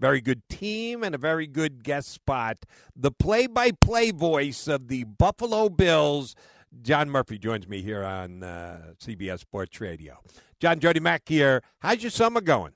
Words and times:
Very 0.00 0.20
good 0.20 0.48
team 0.48 1.02
and 1.02 1.12
a 1.14 1.18
very 1.18 1.46
good 1.48 1.82
guest 1.82 2.10
spot. 2.10 2.58
The 2.94 3.10
play 3.10 3.48
by 3.48 3.72
play 3.72 4.12
voice 4.12 4.68
of 4.68 4.86
the 4.86 5.02
Buffalo 5.04 5.68
Bills, 5.68 6.36
John 6.82 7.10
Murphy, 7.10 7.36
joins 7.36 7.66
me 7.66 7.82
here 7.82 8.04
on 8.04 8.44
uh, 8.44 8.92
CBS 9.00 9.40
Sports 9.40 9.80
Radio. 9.80 10.18
John 10.60 10.78
Jody 10.78 11.00
Mac 11.00 11.22
here. 11.28 11.62
How's 11.80 12.00
your 12.02 12.10
summer 12.10 12.40
going? 12.40 12.72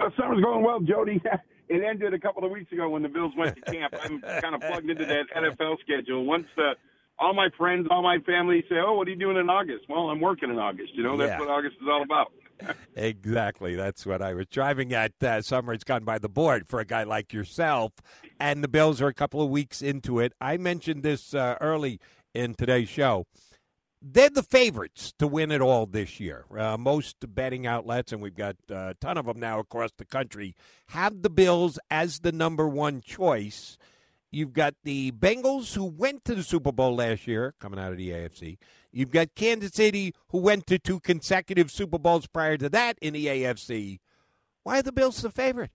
Uh, 0.00 0.10
summer's 0.18 0.42
going 0.42 0.64
well, 0.64 0.80
Jody. 0.80 1.22
it 1.68 1.82
ended 1.84 2.14
a 2.14 2.18
couple 2.18 2.44
of 2.44 2.50
weeks 2.50 2.72
ago 2.72 2.88
when 2.88 3.02
the 3.02 3.08
Bills 3.08 3.32
went 3.36 3.54
to 3.54 3.62
camp. 3.72 3.94
I'm 4.02 4.20
kind 4.20 4.56
of 4.56 4.60
plugged 4.62 4.90
into 4.90 5.04
that 5.06 5.26
NFL 5.36 5.76
schedule. 5.80 6.24
Once 6.24 6.46
the 6.56 6.72
all 7.18 7.32
my 7.32 7.48
friends, 7.56 7.86
all 7.90 8.02
my 8.02 8.18
family 8.26 8.64
say, 8.68 8.74
"Oh, 8.84 8.94
what 8.94 9.06
are 9.06 9.10
you 9.10 9.16
doing 9.16 9.36
in 9.36 9.48
August?" 9.48 9.84
Well, 9.88 10.10
I'm 10.10 10.20
working 10.20 10.50
in 10.50 10.58
August. 10.58 10.94
You 10.94 11.04
know, 11.04 11.16
that's 11.16 11.30
Yeah. 11.30 11.38
what 11.38 11.48
August 11.48 11.76
is 11.80 11.86
all 11.88 12.02
about. 12.02 12.32
Exactly. 12.94 13.74
That's 13.74 14.06
what 14.06 14.22
I 14.22 14.34
was 14.34 14.46
driving 14.46 14.92
at. 14.92 15.12
Uh, 15.22 15.42
summer 15.42 15.72
has 15.72 15.84
gone 15.84 16.04
by 16.04 16.18
the 16.18 16.28
board 16.28 16.68
for 16.68 16.80
a 16.80 16.84
guy 16.84 17.04
like 17.04 17.32
yourself. 17.32 17.92
And 18.38 18.62
the 18.62 18.68
Bills 18.68 19.00
are 19.00 19.08
a 19.08 19.14
couple 19.14 19.42
of 19.42 19.50
weeks 19.50 19.82
into 19.82 20.18
it. 20.20 20.32
I 20.40 20.56
mentioned 20.56 21.02
this 21.02 21.34
uh, 21.34 21.56
early 21.60 22.00
in 22.34 22.54
today's 22.54 22.88
show. 22.88 23.26
They're 24.02 24.30
the 24.30 24.42
favorites 24.42 25.12
to 25.18 25.26
win 25.26 25.50
it 25.50 25.60
all 25.60 25.86
this 25.86 26.20
year. 26.20 26.44
Uh, 26.56 26.76
most 26.76 27.16
betting 27.34 27.66
outlets, 27.66 28.12
and 28.12 28.20
we've 28.20 28.34
got 28.34 28.56
uh, 28.70 28.90
a 28.90 28.94
ton 29.00 29.16
of 29.16 29.26
them 29.26 29.40
now 29.40 29.58
across 29.58 29.90
the 29.96 30.04
country, 30.04 30.54
have 30.88 31.22
the 31.22 31.30
Bills 31.30 31.78
as 31.90 32.20
the 32.20 32.30
number 32.30 32.68
one 32.68 33.00
choice. 33.00 33.78
You've 34.30 34.52
got 34.52 34.74
the 34.84 35.12
Bengals 35.12 35.74
who 35.74 35.84
went 35.84 36.24
to 36.26 36.34
the 36.34 36.42
Super 36.42 36.72
Bowl 36.72 36.96
last 36.96 37.26
year, 37.26 37.54
coming 37.58 37.80
out 37.80 37.92
of 37.92 37.98
the 37.98 38.10
AFC. 38.10 38.58
You've 38.96 39.10
got 39.10 39.34
Kansas 39.34 39.72
City 39.74 40.14
who 40.30 40.38
went 40.38 40.66
to 40.68 40.78
two 40.78 41.00
consecutive 41.00 41.70
Super 41.70 41.98
Bowls 41.98 42.26
prior 42.26 42.56
to 42.56 42.70
that 42.70 42.98
in 43.02 43.12
the 43.12 43.26
AFC. 43.26 43.98
Why 44.62 44.78
are 44.78 44.82
the 44.82 44.90
Bills 44.90 45.20
the 45.20 45.30
favorite? 45.30 45.70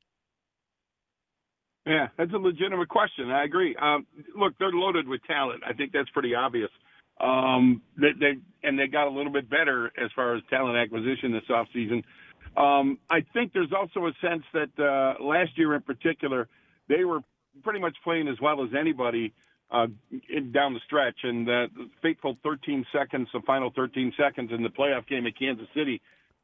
Yeah, 1.86 2.08
that's 2.18 2.34
a 2.34 2.38
legitimate 2.38 2.90
question. 2.90 3.30
I 3.30 3.44
agree. 3.44 3.76
Um, 3.76 4.08
look, 4.36 4.54
they're 4.58 4.72
loaded 4.72 5.08
with 5.08 5.22
talent. 5.26 5.62
I 5.64 5.74
think 5.74 5.92
that's 5.92 6.10
pretty 6.10 6.34
obvious. 6.34 6.72
Um, 7.20 7.84
they, 7.96 8.10
they 8.20 8.34
and 8.68 8.80
they 8.80 8.88
got 8.88 9.06
a 9.06 9.12
little 9.12 9.32
bit 9.32 9.48
better 9.48 9.92
as 10.04 10.10
far 10.16 10.36
as 10.36 10.42
talent 10.50 10.78
acquisition 10.78 11.32
this 11.32 11.44
offseason. 11.48 12.04
Um, 12.58 12.98
I 13.12 13.24
think 13.36 13.54
there's 13.54 13.72
also 13.72 14.08
a 14.08 14.14
sense 14.20 14.44
that 14.54 14.72
uh, 14.84 15.24
last 15.24 15.52
year 15.60 15.76
in 15.76 15.84
particular, 15.84 16.48
they 16.90 17.04
were 17.04 17.20
pretty 17.62 17.82
much 17.82 17.96
playing 18.04 18.28
as 18.28 18.42
well 18.42 18.64
as 18.64 18.72
anybody 18.78 19.32
uh, 19.72 19.88
in, 20.30 20.52
down 20.52 20.74
the 20.74 20.80
stretch, 20.86 21.16
and 21.24 21.48
that 21.48 21.68
fateful 22.02 22.38
13 22.44 22.86
seconds, 22.92 23.28
the 23.34 23.42
final 23.46 23.72
13 23.76 24.14
seconds 24.18 24.52
in 24.54 24.64
the 24.64 24.70
playoff 24.70 25.08
game 25.08 25.26
at 25.26 25.38
Kansas 25.38 25.68
City, 25.76 26.02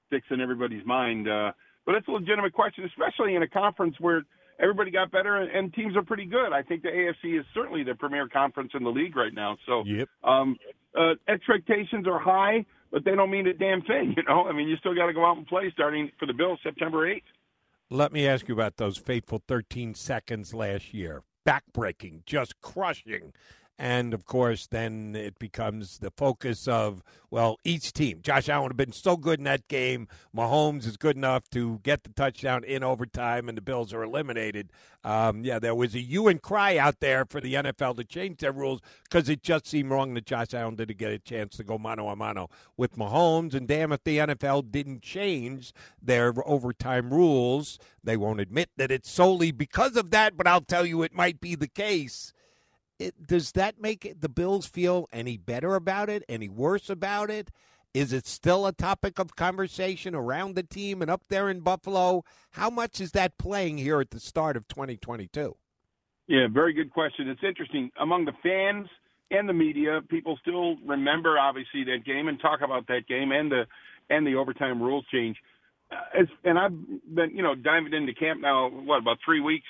sticks 0.07 0.27
in 0.31 0.39
everybody's 0.41 0.85
mind. 0.85 1.29
Uh, 1.29 1.51
but 1.85 1.95
it's 1.95 2.07
a 2.07 2.11
legitimate 2.11 2.53
question, 2.53 2.85
especially 2.85 3.35
in 3.35 3.43
a 3.43 3.47
conference 3.47 3.95
where 3.99 4.23
everybody 4.59 4.91
got 4.91 5.11
better 5.11 5.37
and, 5.37 5.51
and 5.51 5.73
teams 5.73 5.95
are 5.95 6.03
pretty 6.03 6.25
good. 6.25 6.51
I 6.53 6.63
think 6.63 6.81
the 6.81 6.89
AFC 6.89 7.39
is 7.39 7.45
certainly 7.53 7.83
the 7.83 7.95
premier 7.95 8.27
conference 8.27 8.71
in 8.73 8.83
the 8.83 8.89
league 8.89 9.15
right 9.15 9.33
now. 9.33 9.57
So 9.65 9.83
Yep. 9.85 10.09
um, 10.23 10.57
uh, 10.97 11.13
expectations 11.27 12.07
are 12.07 12.19
high, 12.19 12.65
but 12.91 13.05
they 13.05 13.15
don't 13.15 13.29
mean 13.29 13.47
a 13.47 13.53
damn 13.53 13.81
thing. 13.81 14.13
You 14.17 14.23
know, 14.23 14.47
I 14.47 14.53
mean, 14.53 14.67
you 14.67 14.77
still 14.77 14.95
got 14.95 15.07
to 15.07 15.13
go 15.13 15.25
out 15.25 15.37
and 15.37 15.45
play 15.45 15.69
starting 15.73 16.11
for 16.19 16.25
the 16.25 16.33
Bills 16.33 16.59
September 16.63 17.07
8th. 17.07 17.21
Let 17.89 18.11
me 18.11 18.27
ask 18.27 18.47
you 18.47 18.53
about 18.53 18.77
those 18.77 18.97
fateful 18.97 19.41
13 19.47 19.93
seconds 19.93 20.53
last 20.53 20.93
year. 20.93 21.23
Backbreaking, 21.47 22.25
just 22.25 22.59
crushing. 22.59 23.31
And 23.79 24.13
of 24.13 24.25
course, 24.25 24.65
then 24.65 25.15
it 25.15 25.37
becomes 25.37 25.99
the 25.99 26.09
focus 26.09 26.67
of, 26.67 27.03
well, 27.29 27.59
each 27.63 27.93
team. 27.93 28.21
Josh 28.23 28.49
Allen 28.49 28.71
have 28.71 28.77
been 28.77 28.91
so 28.91 29.15
good 29.15 29.39
in 29.39 29.43
that 29.43 29.67
game. 29.67 30.07
Mahomes 30.35 30.87
is 30.87 30.97
good 30.97 31.15
enough 31.15 31.47
to 31.51 31.79
get 31.83 32.03
the 32.03 32.09
touchdown 32.09 32.63
in 32.63 32.83
overtime, 32.83 33.47
and 33.47 33.55
the 33.55 33.61
Bills 33.61 33.93
are 33.93 34.01
eliminated. 34.01 34.71
Um, 35.03 35.43
yeah, 35.43 35.59
there 35.59 35.75
was 35.75 35.93
a 35.93 35.99
hue 35.99 36.27
and 36.27 36.41
cry 36.41 36.77
out 36.77 36.99
there 37.01 37.23
for 37.25 37.39
the 37.39 37.53
NFL 37.53 37.97
to 37.97 38.03
change 38.03 38.39
their 38.39 38.51
rules 38.51 38.81
because 39.03 39.29
it 39.29 39.43
just 39.43 39.67
seemed 39.67 39.91
wrong 39.91 40.15
that 40.15 40.25
Josh 40.25 40.55
Allen 40.55 40.75
didn't 40.75 40.97
get 40.97 41.11
a 41.11 41.19
chance 41.19 41.55
to 41.57 41.63
go 41.63 41.77
mano 41.77 42.09
a 42.09 42.15
mano 42.15 42.49
with 42.77 42.97
Mahomes. 42.97 43.53
And 43.53 43.67
damn 43.67 43.91
if 43.91 44.03
the 44.03 44.17
NFL 44.17 44.71
didn't 44.71 45.03
change 45.03 45.71
their 46.01 46.33
overtime 46.47 47.13
rules. 47.13 47.77
They 48.03 48.17
won't 48.17 48.39
admit 48.39 48.69
that 48.77 48.91
it's 48.91 49.11
solely 49.11 49.51
because 49.51 49.95
of 49.95 50.11
that, 50.11 50.35
but 50.35 50.47
I'll 50.47 50.61
tell 50.61 50.85
you 50.85 51.03
it 51.03 51.13
might 51.13 51.39
be 51.39 51.55
the 51.55 51.67
case. 51.67 52.33
It, 52.99 53.27
does 53.27 53.51
that 53.53 53.79
make 53.79 54.15
the 54.19 54.29
Bills 54.29 54.65
feel 54.65 55.07
any 55.11 55.37
better 55.37 55.75
about 55.75 56.09
it, 56.09 56.23
any 56.27 56.49
worse 56.49 56.89
about 56.89 57.29
it? 57.29 57.51
Is 57.93 58.13
it 58.13 58.27
still 58.27 58.67
a 58.67 58.73
topic 58.73 59.17
of 59.17 59.35
conversation 59.35 60.13
around 60.13 60.55
the 60.55 60.63
team 60.63 61.01
and 61.01 61.09
up 61.09 61.23
there 61.29 61.49
in 61.49 61.61
Buffalo? 61.61 62.23
How 62.51 62.69
much 62.69 62.99
is 62.99 63.11
that 63.13 63.37
playing 63.37 63.77
here 63.77 63.99
at 63.99 64.11
the 64.11 64.19
start 64.19 64.57
of 64.57 64.67
2022? 64.67 65.55
Yeah, 66.27 66.47
very 66.51 66.73
good 66.73 66.91
question. 66.91 67.29
It's 67.29 67.43
interesting 67.43 67.89
among 67.99 68.25
the 68.25 68.33
fans 68.43 68.87
and 69.31 69.47
the 69.47 69.53
media. 69.53 70.01
People 70.09 70.37
still 70.41 70.75
remember 70.85 71.39
obviously 71.39 71.83
that 71.85 72.05
game 72.05 72.27
and 72.27 72.39
talk 72.39 72.59
about 72.61 72.87
that 72.87 73.07
game 73.07 73.31
and 73.31 73.51
the 73.51 73.65
and 74.09 74.25
the 74.25 74.35
overtime 74.35 74.81
rules 74.81 75.05
change. 75.11 75.37
Uh, 75.91 76.21
as, 76.21 76.27
and 76.43 76.59
I've 76.59 76.71
been 76.71 77.31
you 77.35 77.43
know 77.43 77.55
diving 77.55 77.93
into 77.93 78.13
camp 78.13 78.41
now. 78.41 78.69
What 78.69 78.99
about 78.99 79.17
three 79.23 79.39
weeks? 79.39 79.67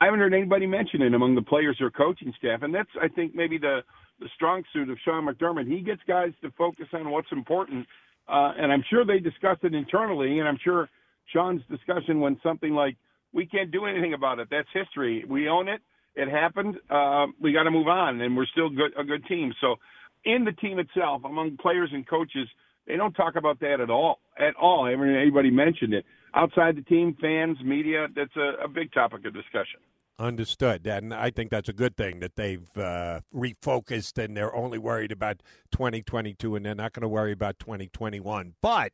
I 0.00 0.06
haven't 0.06 0.20
heard 0.20 0.34
anybody 0.34 0.66
mention 0.66 1.02
it 1.02 1.14
among 1.14 1.34
the 1.34 1.42
players 1.42 1.78
or 1.80 1.90
coaching 1.90 2.32
staff, 2.38 2.62
and 2.62 2.74
that's 2.74 2.88
I 3.00 3.08
think 3.08 3.34
maybe 3.34 3.58
the 3.58 3.80
the 4.20 4.28
strong 4.34 4.62
suit 4.72 4.88
of 4.88 4.98
Sean 5.04 5.26
McDermott. 5.26 5.66
He 5.66 5.80
gets 5.80 6.00
guys 6.08 6.32
to 6.42 6.50
focus 6.56 6.86
on 6.92 7.10
what's 7.10 7.30
important, 7.32 7.86
uh, 8.28 8.52
and 8.58 8.72
I'm 8.72 8.82
sure 8.88 9.04
they 9.04 9.18
discuss 9.18 9.58
it 9.62 9.74
internally, 9.74 10.38
and 10.38 10.48
I'm 10.48 10.58
sure 10.62 10.88
Sean's 11.32 11.62
discussion 11.70 12.20
when 12.20 12.38
something 12.42 12.72
like 12.72 12.96
we 13.32 13.46
can't 13.46 13.70
do 13.70 13.84
anything 13.84 14.14
about 14.14 14.38
it. 14.38 14.48
That's 14.50 14.68
history. 14.72 15.24
We 15.28 15.48
own 15.48 15.68
it. 15.68 15.80
It 16.14 16.28
happened. 16.28 16.76
Uh, 16.90 17.26
we 17.40 17.52
got 17.52 17.64
to 17.64 17.70
move 17.70 17.88
on, 17.88 18.20
and 18.22 18.36
we're 18.36 18.46
still 18.46 18.70
good, 18.70 18.92
a 18.98 19.04
good 19.04 19.24
team. 19.26 19.52
So, 19.60 19.76
in 20.24 20.44
the 20.44 20.52
team 20.52 20.78
itself, 20.78 21.22
among 21.24 21.58
players 21.58 21.90
and 21.92 22.08
coaches, 22.08 22.48
they 22.86 22.96
don't 22.96 23.12
talk 23.12 23.36
about 23.36 23.60
that 23.60 23.80
at 23.80 23.90
all. 23.90 24.20
At 24.38 24.56
all. 24.56 24.86
I 24.86 24.90
haven't 24.92 25.14
anybody 25.14 25.50
mentioned 25.50 25.92
it. 25.92 26.06
Outside 26.36 26.76
the 26.76 26.82
team, 26.82 27.16
fans, 27.20 27.56
media, 27.64 28.08
that's 28.14 28.36
a, 28.36 28.64
a 28.64 28.68
big 28.68 28.92
topic 28.92 29.24
of 29.24 29.32
discussion. 29.32 29.80
Understood. 30.18 30.86
And 30.86 31.12
I 31.12 31.30
think 31.30 31.50
that's 31.50 31.68
a 31.68 31.74
good 31.74 31.96
thing 31.96 32.20
that 32.20 32.36
they've 32.36 32.68
uh, 32.76 33.20
refocused 33.34 34.22
and 34.22 34.36
they're 34.36 34.54
only 34.54 34.78
worried 34.78 35.12
about 35.12 35.42
2022 35.72 36.54
and 36.54 36.64
they're 36.64 36.74
not 36.74 36.92
going 36.92 37.02
to 37.02 37.08
worry 37.08 37.32
about 37.32 37.58
2021. 37.58 38.54
But 38.62 38.92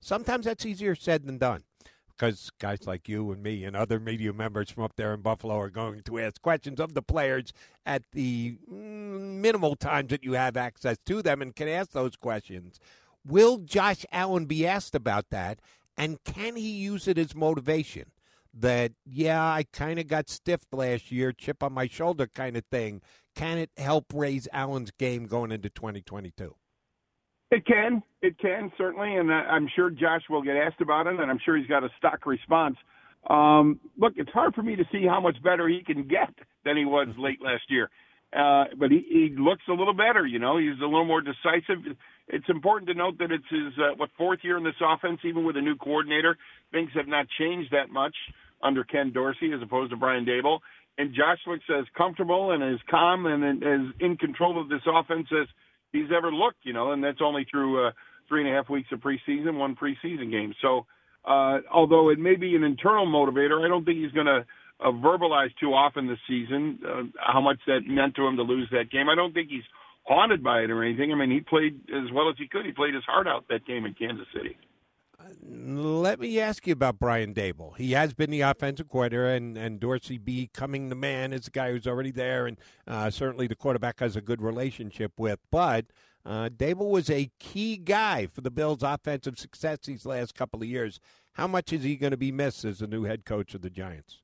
sometimes 0.00 0.46
that's 0.46 0.64
easier 0.64 0.94
said 0.94 1.26
than 1.26 1.38
done 1.38 1.64
because 2.16 2.50
guys 2.58 2.86
like 2.86 3.08
you 3.08 3.30
and 3.32 3.42
me 3.42 3.64
and 3.64 3.76
other 3.76 3.98
media 3.98 4.32
members 4.32 4.70
from 4.70 4.84
up 4.84 4.94
there 4.96 5.14
in 5.14 5.20
Buffalo 5.20 5.58
are 5.58 5.70
going 5.70 6.02
to 6.02 6.20
ask 6.20 6.40
questions 6.40 6.80
of 6.80 6.94
the 6.94 7.02
players 7.02 7.52
at 7.84 8.02
the 8.12 8.56
mm, 8.70 9.40
minimal 9.40 9.76
times 9.76 10.10
that 10.10 10.24
you 10.24 10.32
have 10.32 10.56
access 10.56 10.96
to 11.06 11.22
them 11.22 11.42
and 11.42 11.56
can 11.56 11.68
ask 11.68 11.90
those 11.90 12.16
questions. 12.16 12.78
Will 13.26 13.58
Josh 13.58 14.04
Allen 14.12 14.44
be 14.46 14.66
asked 14.66 14.94
about 14.94 15.30
that? 15.30 15.60
And 15.96 16.18
can 16.24 16.56
he 16.56 16.70
use 16.70 17.08
it 17.08 17.18
as 17.18 17.34
motivation? 17.34 18.10
That, 18.56 18.92
yeah, 19.04 19.42
I 19.42 19.64
kind 19.72 19.98
of 19.98 20.06
got 20.06 20.28
stiffed 20.28 20.72
last 20.72 21.10
year, 21.10 21.32
chip 21.32 21.62
on 21.62 21.72
my 21.72 21.88
shoulder 21.88 22.28
kind 22.28 22.56
of 22.56 22.64
thing. 22.70 23.02
Can 23.34 23.58
it 23.58 23.70
help 23.76 24.06
raise 24.14 24.46
Allen's 24.52 24.92
game 24.92 25.26
going 25.26 25.50
into 25.50 25.68
2022? 25.70 26.54
It 27.50 27.66
can. 27.66 28.02
It 28.22 28.38
can, 28.38 28.70
certainly. 28.78 29.16
And 29.16 29.32
I'm 29.32 29.68
sure 29.74 29.90
Josh 29.90 30.22
will 30.30 30.42
get 30.42 30.56
asked 30.56 30.80
about 30.80 31.06
it, 31.06 31.18
and 31.18 31.30
I'm 31.30 31.40
sure 31.44 31.56
he's 31.56 31.66
got 31.66 31.84
a 31.84 31.88
stock 31.98 32.26
response. 32.26 32.76
Um, 33.28 33.80
look, 33.98 34.14
it's 34.16 34.30
hard 34.30 34.54
for 34.54 34.62
me 34.62 34.76
to 34.76 34.84
see 34.92 35.04
how 35.08 35.20
much 35.20 35.42
better 35.42 35.68
he 35.68 35.82
can 35.84 36.06
get 36.06 36.34
than 36.64 36.76
he 36.76 36.84
was 36.84 37.08
late 37.18 37.40
last 37.42 37.62
year. 37.68 37.90
Uh, 38.36 38.64
but 38.76 38.90
he, 38.90 39.04
he 39.08 39.34
looks 39.38 39.62
a 39.68 39.72
little 39.72 39.94
better, 39.94 40.26
you 40.26 40.38
know. 40.38 40.58
He's 40.58 40.78
a 40.80 40.84
little 40.84 41.04
more 41.04 41.22
decisive. 41.22 41.96
It's 42.28 42.48
important 42.48 42.88
to 42.88 42.94
note 42.94 43.18
that 43.18 43.30
it's 43.30 43.44
his 43.50 43.72
uh, 43.78 43.94
what 43.96 44.10
fourth 44.16 44.40
year 44.42 44.56
in 44.56 44.64
this 44.64 44.80
offense, 44.80 45.20
even 45.24 45.44
with 45.44 45.56
a 45.56 45.60
new 45.60 45.76
coordinator. 45.76 46.36
Things 46.72 46.90
have 46.94 47.06
not 47.06 47.26
changed 47.38 47.70
that 47.72 47.90
much 47.90 48.14
under 48.62 48.82
Ken 48.82 49.12
Dorsey 49.12 49.52
as 49.54 49.60
opposed 49.62 49.90
to 49.90 49.96
Brian 49.96 50.24
Daboll. 50.24 50.60
And 50.96 51.12
Josh 51.14 51.38
looks 51.46 51.64
as 51.76 51.84
comfortable 51.96 52.52
and 52.52 52.62
as 52.62 52.80
calm 52.90 53.26
and 53.26 53.62
as 53.62 53.80
in 54.00 54.16
control 54.16 54.60
of 54.60 54.68
this 54.68 54.80
offense 54.86 55.26
as 55.32 55.48
he's 55.92 56.08
ever 56.16 56.32
looked, 56.32 56.58
you 56.62 56.72
know. 56.72 56.92
And 56.92 57.02
that's 57.02 57.18
only 57.22 57.46
through 57.50 57.88
uh, 57.88 57.90
three 58.28 58.42
and 58.42 58.50
a 58.50 58.56
half 58.56 58.70
weeks 58.70 58.88
of 58.92 59.00
preseason, 59.00 59.58
one 59.58 59.76
preseason 59.76 60.30
game. 60.30 60.54
So, 60.62 60.86
uh, 61.24 61.58
although 61.72 62.10
it 62.10 62.18
may 62.18 62.36
be 62.36 62.54
an 62.54 62.62
internal 62.62 63.06
motivator, 63.06 63.64
I 63.64 63.68
don't 63.68 63.84
think 63.84 63.98
he's 63.98 64.12
going 64.12 64.26
to 64.26 64.44
uh, 64.80 64.90
verbalized 64.90 65.56
too 65.60 65.72
often 65.72 66.06
this 66.06 66.18
season 66.28 66.78
uh, 66.86 67.02
how 67.18 67.40
much 67.40 67.58
that 67.66 67.80
meant 67.86 68.14
to 68.16 68.26
him 68.26 68.36
to 68.36 68.42
lose 68.42 68.68
that 68.72 68.90
game. 68.90 69.08
I 69.08 69.14
don't 69.14 69.32
think 69.32 69.48
he's 69.50 69.62
haunted 70.04 70.42
by 70.42 70.60
it 70.60 70.70
or 70.70 70.82
anything. 70.82 71.12
I 71.12 71.16
mean, 71.16 71.30
he 71.30 71.40
played 71.40 71.80
as 71.90 72.12
well 72.12 72.28
as 72.28 72.36
he 72.38 72.48
could. 72.48 72.64
He 72.64 72.72
played 72.72 72.94
his 72.94 73.04
heart 73.04 73.26
out 73.26 73.46
that 73.48 73.66
game 73.66 73.84
in 73.86 73.94
Kansas 73.94 74.26
City. 74.34 74.56
Let 75.42 76.20
me 76.20 76.38
ask 76.38 76.66
you 76.66 76.74
about 76.74 76.98
Brian 76.98 77.32
Daboll. 77.32 77.76
He 77.76 77.92
has 77.92 78.12
been 78.12 78.30
the 78.30 78.42
offensive 78.42 78.88
coordinator, 78.88 79.26
and, 79.26 79.56
and 79.56 79.80
Dorsey 79.80 80.18
becoming 80.18 80.88
the 80.88 80.94
man 80.94 81.32
is 81.32 81.46
the 81.46 81.50
guy 81.50 81.70
who's 81.70 81.86
already 81.86 82.10
there, 82.10 82.46
and 82.46 82.58
uh, 82.86 83.10
certainly 83.10 83.46
the 83.46 83.54
quarterback 83.54 84.00
has 84.00 84.16
a 84.16 84.20
good 84.20 84.42
relationship 84.42 85.12
with. 85.16 85.38
But 85.50 85.86
uh, 86.26 86.50
Daboll 86.50 86.90
was 86.90 87.08
a 87.08 87.30
key 87.38 87.76
guy 87.78 88.26
for 88.26 88.42
the 88.42 88.50
Bills' 88.50 88.82
offensive 88.82 89.38
success 89.38 89.78
these 89.84 90.04
last 90.04 90.34
couple 90.34 90.62
of 90.62 90.68
years. 90.68 91.00
How 91.34 91.46
much 91.46 91.72
is 91.72 91.84
he 91.84 91.96
going 91.96 92.10
to 92.10 92.16
be 92.16 92.32
missed 92.32 92.64
as 92.64 92.78
the 92.78 92.86
new 92.86 93.04
head 93.04 93.24
coach 93.24 93.54
of 93.54 93.62
the 93.62 93.70
Giants? 93.70 94.20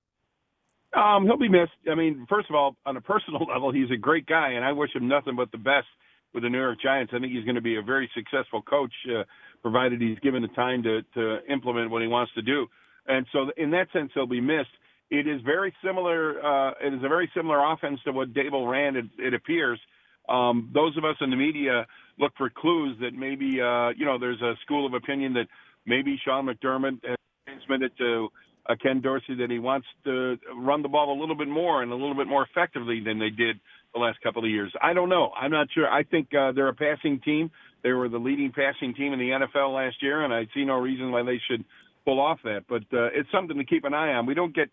Um, 0.97 1.25
he'll 1.25 1.39
be 1.39 1.49
missed. 1.49 1.73
I 1.91 1.95
mean, 1.95 2.27
first 2.29 2.49
of 2.49 2.57
all, 2.57 2.77
on 2.85 2.97
a 2.97 3.01
personal 3.01 3.47
level, 3.49 3.73
he's 3.73 3.91
a 3.93 3.97
great 3.97 4.27
guy, 4.27 4.51
and 4.53 4.65
I 4.65 4.73
wish 4.73 4.95
him 4.95 5.09
nothing 5.09 5.37
but 5.37 5.53
the 5.53 5.59
best 5.59 5.87
with 6.35 6.43
the 6.43 6.49
New 6.49 6.59
York 6.59 6.79
Giants. 6.83 7.13
I 7.15 7.19
think 7.19 7.33
he's 7.33 7.45
going 7.45 7.57
to 7.57 7.61
be 7.61 7.77
a 7.77 7.83
very 7.83 8.11
successful 8.15 8.63
coach, 8.63 8.93
uh, 9.09 9.25
provided 9.63 10.01
he's 10.01 10.19
given 10.21 10.43
the 10.43 10.49
time 10.49 10.83
to 10.85 11.03
to 11.15 11.39
implement 11.51 11.91
what 11.91 12.03
he 12.03 12.09
wants 12.09 12.33
to 12.35 12.43
do. 12.43 12.67
And 13.07 13.27
so, 13.33 13.51
in 13.57 13.71
that 13.71 13.89
sense, 13.93 14.11
he'll 14.15 14.27
be 14.27 14.41
missed. 14.41 14.71
It 15.11 15.27
is 15.27 15.41
very 15.45 15.75
similar. 15.85 16.45
Uh, 16.45 16.73
it 16.81 16.95
is 16.95 17.03
a 17.03 17.09
very 17.09 17.31
similar 17.35 17.73
offense 17.73 18.01
to 18.05 18.13
what 18.13 18.33
Daboll 18.33 18.71
ran. 18.71 18.97
It, 18.97 19.07
it 19.19 19.35
appears. 19.35 19.81
Um, 20.29 20.71
those 20.73 20.97
of 20.97 21.05
us 21.05 21.17
in 21.21 21.31
the 21.31 21.37
media 21.37 21.87
look 22.19 22.33
for 22.37 22.49
clues 22.51 22.97
that 23.01 23.15
maybe, 23.15 23.61
uh, 23.61 23.89
you 23.97 24.07
know, 24.07 24.19
there's 24.19 24.41
a 24.41 24.55
school 24.63 24.87
of 24.87 24.95
opinion 24.95 25.33
that 25.35 25.49
maybe 25.87 26.21
Sean 26.25 26.47
McDermott 26.47 27.05
has 27.05 27.17
transmitted 27.47 27.91
to 27.99 28.29
uh, 28.71 28.77
Ken 28.81 29.01
Dorsey 29.01 29.35
that 29.37 29.51
he 29.51 29.59
wants 29.59 29.87
to 30.05 30.37
run 30.57 30.83
the 30.83 30.89
ball 30.89 31.17
a 31.17 31.19
little 31.19 31.37
bit 31.37 31.49
more 31.49 31.83
and 31.83 31.91
a 31.93 31.95
little 31.95 32.15
bit 32.15 32.27
more 32.27 32.47
effectively 32.49 33.03
than 33.05 33.19
they 33.19 33.31
did 33.31 33.59
the 33.95 34.01
last 34.01 34.21
couple 34.23 34.45
of 34.45 34.51
years. 34.51 34.73
I 34.81 34.93
don't 34.93 35.09
know. 35.09 35.31
I'm 35.39 35.51
not 35.51 35.69
sure. 35.75 35.89
I 35.89 36.05
think 36.05 36.29
uh, 36.35 36.53
they're 36.53 36.69
a 36.69 36.75
passing 36.75 37.21
team. 37.21 37.51
They 37.83 37.93
were 37.93 38.09
the 38.09 38.19
leading 38.19 38.53
passing 38.53 38.95
team 38.95 39.13
in 39.13 39.19
the 39.19 39.31
NFL 39.31 39.75
last 39.75 39.97
year, 40.03 40.25
and 40.25 40.33
I 40.33 40.47
see 40.55 40.65
no 40.65 40.75
reason 40.75 41.11
why 41.11 41.23
they 41.23 41.41
should 41.51 41.65
pull 42.05 42.21
off 42.21 42.39
that. 42.45 42.65
But 42.69 42.83
uh, 42.93 43.09
it's 43.13 43.31
something 43.33 43.59
to 43.59 43.65
keep 43.65 43.85
an 43.85 43.95
eye 43.95 44.13
on. 44.13 44.27
We 44.27 44.35
don't 44.35 44.55
get 44.55 44.69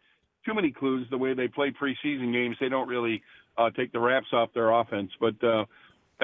too 0.45 0.53
many 0.53 0.71
clues 0.71 1.07
the 1.09 1.17
way 1.17 1.33
they 1.33 1.47
play 1.47 1.71
preseason 1.71 2.31
games. 2.31 2.57
They 2.59 2.69
don't 2.69 2.87
really 2.87 3.23
uh, 3.57 3.71
take 3.71 3.91
the 3.91 3.99
wraps 3.99 4.27
off 4.33 4.49
their 4.53 4.71
offense, 4.71 5.11
but. 5.19 5.43
Uh, 5.43 5.65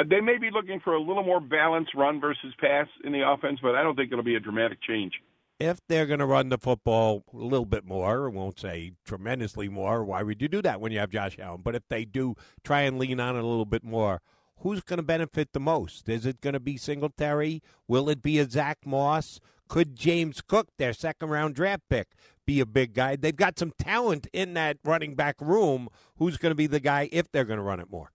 they 0.09 0.21
may 0.21 0.39
be 0.39 0.49
looking 0.51 0.79
for 0.83 0.95
a 0.95 0.99
little 0.99 1.21
more 1.21 1.39
balanced 1.39 1.91
run 1.93 2.19
versus 2.19 2.51
pass 2.59 2.87
in 3.03 3.11
the 3.11 3.21
offense, 3.29 3.59
but 3.61 3.75
I 3.75 3.83
don't 3.83 3.95
think 3.95 4.11
it'll 4.11 4.23
be 4.23 4.33
a 4.33 4.39
dramatic 4.39 4.79
change 4.81 5.13
if 5.63 5.79
they're 5.87 6.05
going 6.05 6.19
to 6.19 6.25
run 6.25 6.49
the 6.49 6.57
football 6.57 7.23
a 7.33 7.37
little 7.37 7.65
bit 7.65 7.85
more, 7.85 8.25
I 8.25 8.29
won't 8.29 8.59
say 8.59 8.93
tremendously 9.05 9.69
more, 9.69 10.03
why 10.03 10.23
would 10.23 10.41
you 10.41 10.47
do 10.47 10.61
that 10.61 10.81
when 10.81 10.91
you 10.91 10.99
have 10.99 11.09
Josh 11.09 11.37
Allen? 11.39 11.61
But 11.63 11.75
if 11.75 11.83
they 11.89 12.05
do 12.05 12.35
try 12.63 12.81
and 12.81 12.99
lean 12.99 13.19
on 13.19 13.35
it 13.35 13.43
a 13.43 13.47
little 13.47 13.65
bit 13.65 13.83
more, 13.83 14.21
who's 14.59 14.81
going 14.81 14.97
to 14.97 15.03
benefit 15.03 15.53
the 15.53 15.59
most? 15.59 16.09
Is 16.09 16.25
it 16.25 16.41
going 16.41 16.53
to 16.53 16.59
be 16.59 16.77
Singletary? 16.77 17.61
Will 17.87 18.09
it 18.09 18.21
be 18.21 18.39
a 18.39 18.49
Zach 18.49 18.79
Moss? 18.85 19.39
Could 19.67 19.95
James 19.95 20.41
Cook, 20.41 20.67
their 20.77 20.93
second 20.93 21.29
round 21.29 21.55
draft 21.55 21.83
pick, 21.89 22.09
be 22.45 22.59
a 22.59 22.65
big 22.65 22.93
guy? 22.93 23.15
They've 23.15 23.35
got 23.35 23.57
some 23.57 23.71
talent 23.77 24.27
in 24.33 24.53
that 24.55 24.77
running 24.83 25.15
back 25.15 25.39
room. 25.39 25.87
Who's 26.17 26.37
going 26.37 26.51
to 26.51 26.55
be 26.55 26.67
the 26.67 26.79
guy 26.79 27.09
if 27.11 27.31
they're 27.31 27.45
going 27.45 27.57
to 27.57 27.63
run 27.63 27.79
it 27.79 27.89
more? 27.89 28.11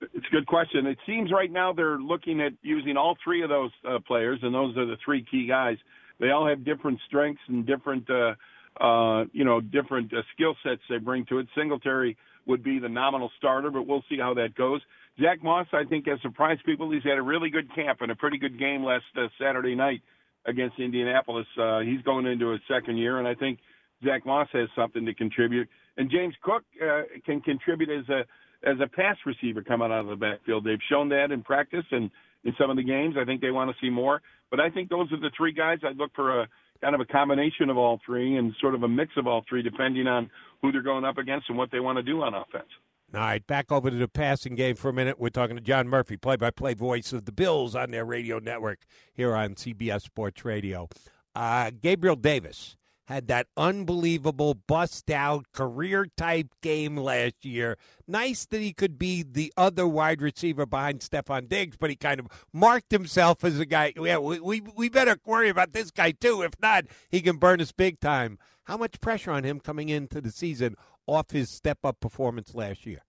It's 0.00 0.26
a 0.26 0.30
good 0.30 0.46
question. 0.46 0.86
It 0.86 0.98
seems 1.06 1.32
right 1.32 1.50
now 1.50 1.72
they're 1.72 1.98
looking 1.98 2.40
at 2.40 2.52
using 2.62 2.96
all 2.96 3.16
three 3.22 3.42
of 3.42 3.48
those 3.48 3.70
uh, 3.88 3.98
players, 4.06 4.40
and 4.42 4.54
those 4.54 4.76
are 4.76 4.84
the 4.84 4.96
three 5.04 5.24
key 5.30 5.46
guys 5.46 5.78
they 6.20 6.30
all 6.30 6.46
have 6.46 6.64
different 6.64 6.98
strengths 7.06 7.42
and 7.48 7.66
different, 7.66 8.08
uh, 8.10 8.34
uh, 8.82 9.24
you 9.32 9.44
know, 9.44 9.60
different 9.60 10.12
uh, 10.12 10.22
skill 10.34 10.54
sets 10.62 10.80
they 10.88 10.98
bring 10.98 11.24
to 11.26 11.38
it. 11.38 11.46
Singletary 11.56 12.16
would 12.46 12.62
be 12.62 12.78
the 12.78 12.88
nominal 12.88 13.30
starter, 13.38 13.70
but 13.70 13.86
we'll 13.86 14.04
see 14.08 14.18
how 14.18 14.34
that 14.34 14.54
goes. 14.54 14.80
Zach 15.20 15.42
Moss, 15.42 15.66
I 15.72 15.84
think, 15.84 16.06
has 16.06 16.20
surprised 16.22 16.62
people. 16.64 16.90
He's 16.90 17.02
had 17.02 17.18
a 17.18 17.22
really 17.22 17.50
good 17.50 17.74
camp 17.74 18.00
and 18.02 18.10
a 18.10 18.14
pretty 18.14 18.38
good 18.38 18.58
game 18.58 18.84
last 18.84 19.04
uh, 19.16 19.28
Saturday 19.40 19.74
night 19.74 20.02
against 20.46 20.78
Indianapolis. 20.78 21.46
Uh, 21.58 21.80
he's 21.80 22.02
going 22.02 22.26
into 22.26 22.50
his 22.50 22.60
second 22.68 22.98
year, 22.98 23.18
and 23.18 23.26
I 23.26 23.34
think 23.34 23.58
Zach 24.04 24.24
Moss 24.26 24.48
has 24.52 24.68
something 24.76 25.04
to 25.06 25.14
contribute. 25.14 25.68
And 25.96 26.10
James 26.10 26.34
Cook 26.42 26.62
uh, 26.82 27.02
can 27.24 27.40
contribute 27.40 27.90
as 27.90 28.08
a 28.08 28.24
as 28.62 28.76
a 28.82 28.86
pass 28.88 29.16
receiver 29.24 29.62
coming 29.62 29.92
out 29.92 30.00
of 30.00 30.06
the 30.06 30.16
backfield. 30.16 30.64
They've 30.64 30.78
shown 30.90 31.08
that 31.10 31.30
in 31.30 31.42
practice 31.42 31.84
and 31.90 32.10
in 32.44 32.54
some 32.58 32.70
of 32.70 32.76
the 32.76 32.82
games. 32.82 33.16
I 33.20 33.24
think 33.24 33.40
they 33.40 33.50
want 33.50 33.70
to 33.70 33.76
see 33.84 33.90
more. 33.90 34.22
But 34.50 34.60
I 34.60 34.70
think 34.70 34.88
those 34.88 35.10
are 35.12 35.20
the 35.20 35.30
three 35.36 35.52
guys 35.52 35.78
I'd 35.84 35.96
look 35.96 36.12
for 36.14 36.40
a 36.42 36.48
kind 36.80 36.94
of 36.94 37.00
a 37.00 37.04
combination 37.06 37.70
of 37.70 37.76
all 37.78 38.00
three 38.04 38.36
and 38.36 38.52
sort 38.60 38.74
of 38.74 38.82
a 38.82 38.88
mix 38.88 39.12
of 39.16 39.26
all 39.26 39.44
three, 39.48 39.62
depending 39.62 40.06
on 40.06 40.30
who 40.62 40.72
they're 40.72 40.82
going 40.82 41.04
up 41.04 41.18
against 41.18 41.48
and 41.48 41.58
what 41.58 41.70
they 41.70 41.80
want 41.80 41.96
to 41.96 42.02
do 42.02 42.22
on 42.22 42.34
offense. 42.34 42.68
All 43.14 43.20
right, 43.20 43.46
back 43.46 43.70
over 43.70 43.88
to 43.88 43.96
the 43.96 44.08
passing 44.08 44.56
game 44.56 44.74
for 44.74 44.88
a 44.88 44.92
minute. 44.92 45.18
We're 45.18 45.28
talking 45.28 45.56
to 45.56 45.62
John 45.62 45.88
Murphy, 45.88 46.16
play 46.16 46.36
by 46.36 46.50
play 46.50 46.74
voice 46.74 47.12
of 47.12 47.24
the 47.24 47.32
Bills 47.32 47.76
on 47.76 47.92
their 47.92 48.04
radio 48.04 48.38
network 48.40 48.80
here 49.14 49.34
on 49.34 49.54
CBS 49.54 50.02
Sports 50.02 50.44
Radio. 50.44 50.88
Uh, 51.34 51.70
Gabriel 51.80 52.16
Davis 52.16 52.76
had 53.06 53.28
that 53.28 53.46
unbelievable 53.56 54.54
bust 54.54 55.10
out 55.10 55.46
career 55.52 56.06
type 56.16 56.48
game 56.60 56.96
last 56.96 57.44
year. 57.44 57.78
Nice 58.06 58.46
that 58.46 58.60
he 58.60 58.72
could 58.72 58.98
be 58.98 59.22
the 59.22 59.52
other 59.56 59.86
wide 59.86 60.20
receiver 60.20 60.66
behind 60.66 61.00
Stefon 61.00 61.48
Diggs, 61.48 61.76
but 61.76 61.90
he 61.90 61.96
kind 61.96 62.20
of 62.20 62.26
marked 62.52 62.90
himself 62.90 63.44
as 63.44 63.58
a 63.58 63.66
guy. 63.66 63.92
Yeah, 63.96 64.18
we, 64.18 64.40
we, 64.40 64.62
we 64.76 64.88
better 64.88 65.16
worry 65.24 65.48
about 65.48 65.72
this 65.72 65.90
guy 65.90 66.10
too. 66.10 66.42
If 66.42 66.52
not, 66.60 66.84
he 67.08 67.20
can 67.20 67.36
burn 67.36 67.60
us 67.60 67.72
big 67.72 68.00
time. 68.00 68.38
How 68.64 68.76
much 68.76 69.00
pressure 69.00 69.30
on 69.30 69.44
him 69.44 69.60
coming 69.60 69.88
into 69.88 70.20
the 70.20 70.32
season 70.32 70.74
off 71.06 71.30
his 71.30 71.50
step 71.50 71.78
up 71.84 72.00
performance 72.00 72.54
last 72.54 72.84
year? 72.84 73.02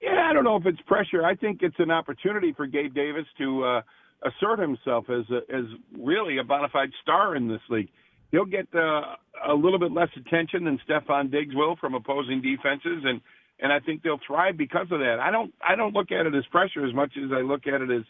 Yeah, 0.00 0.28
I 0.30 0.32
don't 0.32 0.44
know 0.44 0.56
if 0.56 0.64
it's 0.64 0.80
pressure. 0.86 1.24
I 1.24 1.34
think 1.34 1.58
it's 1.60 1.78
an 1.78 1.90
opportunity 1.90 2.54
for 2.54 2.66
Gabe 2.66 2.94
Davis 2.94 3.26
to 3.36 3.64
uh, 3.64 3.82
assert 4.22 4.58
himself 4.58 5.10
as 5.10 5.24
a, 5.30 5.54
as 5.54 5.64
really 5.98 6.38
a 6.38 6.44
bona 6.44 6.68
fide 6.72 6.92
star 7.02 7.36
in 7.36 7.48
this 7.48 7.60
league 7.68 7.90
he'll 8.30 8.44
get 8.44 8.66
uh, 8.74 9.16
a 9.48 9.54
little 9.54 9.78
bit 9.78 9.92
less 9.92 10.08
attention 10.16 10.64
than 10.64 10.78
Stefon 10.88 11.30
Diggs 11.30 11.54
will 11.54 11.76
from 11.76 11.94
opposing 11.94 12.42
defenses, 12.42 13.02
and 13.04 13.20
and 13.62 13.72
I 13.72 13.80
think 13.80 14.02
they'll 14.02 14.20
thrive 14.26 14.56
because 14.56 14.86
of 14.90 15.00
that. 15.00 15.18
I 15.20 15.30
don't 15.30 15.52
I 15.66 15.76
don't 15.76 15.94
look 15.94 16.12
at 16.12 16.26
it 16.26 16.34
as 16.34 16.44
pressure 16.50 16.86
as 16.86 16.94
much 16.94 17.12
as 17.16 17.30
I 17.32 17.40
look 17.40 17.66
at 17.66 17.80
it 17.80 17.90
as 17.90 18.04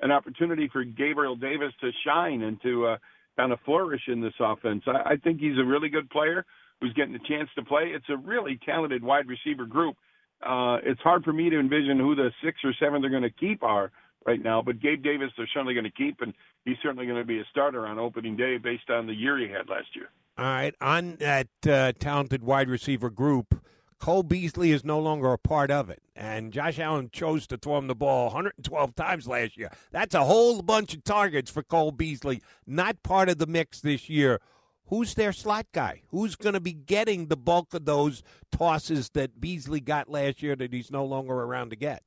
an 0.00 0.10
opportunity 0.10 0.68
for 0.72 0.84
Gabriel 0.84 1.36
Davis 1.36 1.72
to 1.80 1.90
shine 2.04 2.42
and 2.42 2.60
to 2.62 2.86
uh, 2.86 2.96
kind 3.36 3.52
of 3.52 3.58
flourish 3.64 4.02
in 4.08 4.20
this 4.20 4.34
offense. 4.40 4.82
I, 4.86 5.12
I 5.12 5.16
think 5.16 5.40
he's 5.40 5.58
a 5.58 5.64
really 5.64 5.88
good 5.88 6.10
player 6.10 6.44
who's 6.80 6.92
getting 6.94 7.14
a 7.14 7.28
chance 7.28 7.48
to 7.56 7.64
play. 7.64 7.92
It's 7.94 8.08
a 8.10 8.16
really 8.16 8.58
talented 8.66 9.02
wide 9.02 9.26
receiver 9.26 9.64
group. 9.64 9.96
Uh, 10.44 10.76
it's 10.84 11.00
hard 11.00 11.24
for 11.24 11.32
me 11.32 11.48
to 11.48 11.58
envision 11.58 11.98
who 11.98 12.14
the 12.14 12.30
six 12.44 12.58
or 12.62 12.74
seven 12.78 13.00
they're 13.00 13.10
going 13.10 13.22
to 13.22 13.30
keep 13.30 13.62
are 13.62 13.90
right 14.26 14.42
now. 14.42 14.60
But 14.62 14.80
Gabe 14.80 15.02
Davis, 15.02 15.30
they're 15.36 15.48
certainly 15.52 15.74
going 15.74 15.84
to 15.84 15.90
keep, 15.90 16.20
and 16.20 16.34
he's 16.64 16.76
certainly 16.82 17.06
going 17.06 17.18
to 17.18 17.24
be 17.24 17.38
a 17.38 17.44
starter 17.50 17.86
on 17.86 17.98
opening 17.98 18.36
day 18.36 18.58
based 18.58 18.90
on 18.90 19.06
the 19.06 19.14
year 19.14 19.38
he 19.38 19.48
had 19.48 19.68
last 19.68 19.94
year. 19.94 20.10
All 20.38 20.44
right, 20.44 20.74
on 20.80 21.16
that 21.16 21.48
uh, 21.66 21.92
talented 21.98 22.42
wide 22.42 22.68
receiver 22.68 23.08
group, 23.08 23.62
Cole 23.98 24.22
Beasley 24.22 24.70
is 24.70 24.84
no 24.84 24.98
longer 24.98 25.32
a 25.32 25.38
part 25.38 25.70
of 25.70 25.88
it, 25.88 26.02
and 26.14 26.52
Josh 26.52 26.78
Allen 26.78 27.08
chose 27.10 27.46
to 27.46 27.56
throw 27.56 27.78
him 27.78 27.86
the 27.86 27.94
ball 27.94 28.26
112 28.26 28.94
times 28.94 29.26
last 29.26 29.56
year. 29.56 29.70
That's 29.90 30.14
a 30.14 30.24
whole 30.24 30.60
bunch 30.60 30.92
of 30.92 31.04
targets 31.04 31.50
for 31.50 31.62
Cole 31.62 31.92
Beasley, 31.92 32.42
not 32.66 33.02
part 33.02 33.30
of 33.30 33.38
the 33.38 33.46
mix 33.46 33.80
this 33.80 34.10
year. 34.10 34.40
Who's 34.88 35.14
their 35.14 35.32
slot 35.32 35.66
guy? 35.72 36.02
Who's 36.10 36.36
going 36.36 36.52
to 36.52 36.60
be 36.60 36.74
getting 36.74 37.26
the 37.26 37.36
bulk 37.36 37.74
of 37.74 37.86
those 37.86 38.22
tosses 38.52 39.10
that 39.14 39.40
Beasley 39.40 39.80
got 39.80 40.08
last 40.08 40.42
year 40.42 40.54
that 40.54 40.72
he's 40.72 40.92
no 40.92 41.04
longer 41.04 41.32
around 41.32 41.70
to 41.70 41.76
get? 41.76 42.02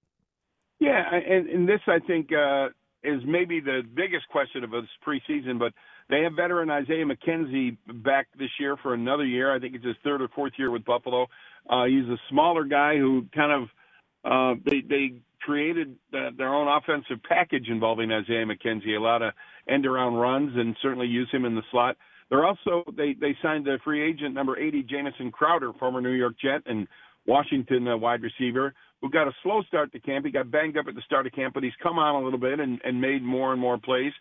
Yeah, 0.80 1.04
and, 1.12 1.50
and 1.50 1.68
this 1.68 1.82
I 1.88 2.00
think 2.00 2.30
uh, 2.32 2.68
is 3.04 3.22
maybe 3.26 3.60
the 3.60 3.82
biggest 3.94 4.28
question 4.30 4.64
of 4.64 4.72
this 4.72 4.84
preseason. 5.06 5.60
But 5.60 5.74
they 6.10 6.24
have 6.24 6.34
veteran 6.34 6.70
Isaiah 6.70 7.06
McKenzie 7.06 7.78
back 8.04 8.28
this 8.38 8.50
year 8.60 8.78
for 8.82 8.94
another 8.94 9.26
year. 9.26 9.54
I 9.54 9.60
think 9.60 9.76
it's 9.76 9.86
his 9.86 9.96
third 10.04 10.22
or 10.22 10.30
fourth 10.30 10.54
year 10.58 10.72
with 10.72 10.86
Buffalo. 10.86 11.28
Uh, 11.70 11.86
he's 11.86 12.06
a 12.06 12.18
smaller 12.30 12.64
guy 12.64 12.98
who 12.98 13.26
kind 13.36 13.52
of 13.52 13.70
uh, 14.24 14.60
they 14.66 14.82
they 14.82 15.14
created 15.42 15.96
uh, 16.14 16.30
their 16.38 16.54
own 16.54 16.68
offensive 16.68 17.24
package 17.28 17.68
involving 17.70 18.12
Isaiah 18.12 18.46
McKenzie. 18.46 18.98
A 18.98 19.02
lot 19.02 19.22
of 19.22 19.34
end 19.68 19.86
around 19.86 20.16
runs 20.16 20.52
and 20.56 20.76
certainly 20.82 21.08
use 21.08 21.30
him 21.32 21.46
in 21.46 21.56
the 21.56 21.64
slot. 21.72 21.98
They're 22.30 22.46
also 22.46 22.84
they 22.96 23.14
they 23.20 23.38
signed 23.42 23.66
the 23.66 23.80
free 23.84 24.08
agent 24.08 24.34
number 24.34 24.58
80 24.58 24.84
Jamison 24.84 25.32
Crowder, 25.32 25.74
former 25.74 26.02
New 26.02 26.12
York 26.12 26.36
Jet 26.42 26.62
and 26.66 26.88
Washington 27.30 27.88
uh, 27.88 27.96
wide 27.96 28.22
receiver 28.24 28.74
who 29.02 29.10
got 29.10 29.28
a 29.28 29.32
slow 29.44 29.62
start 29.68 29.92
to 29.94 30.00
camp. 30.00 30.26
He 30.26 30.32
got 30.32 30.50
banged 30.52 30.78
up 30.78 30.88
at 30.90 30.96
the 30.96 31.02
start 31.06 31.28
of 31.28 31.32
camp, 31.32 31.54
but 31.54 31.64
he's 31.64 31.74
come 31.82 32.00
on 32.00 32.22
a 32.22 32.24
little 32.24 32.40
bit 32.40 32.60
and, 32.60 32.82
and 32.84 33.00
made 33.00 33.22
more 33.24 33.54
and 33.54 33.62
more 33.62 33.78
plays. 33.78 34.12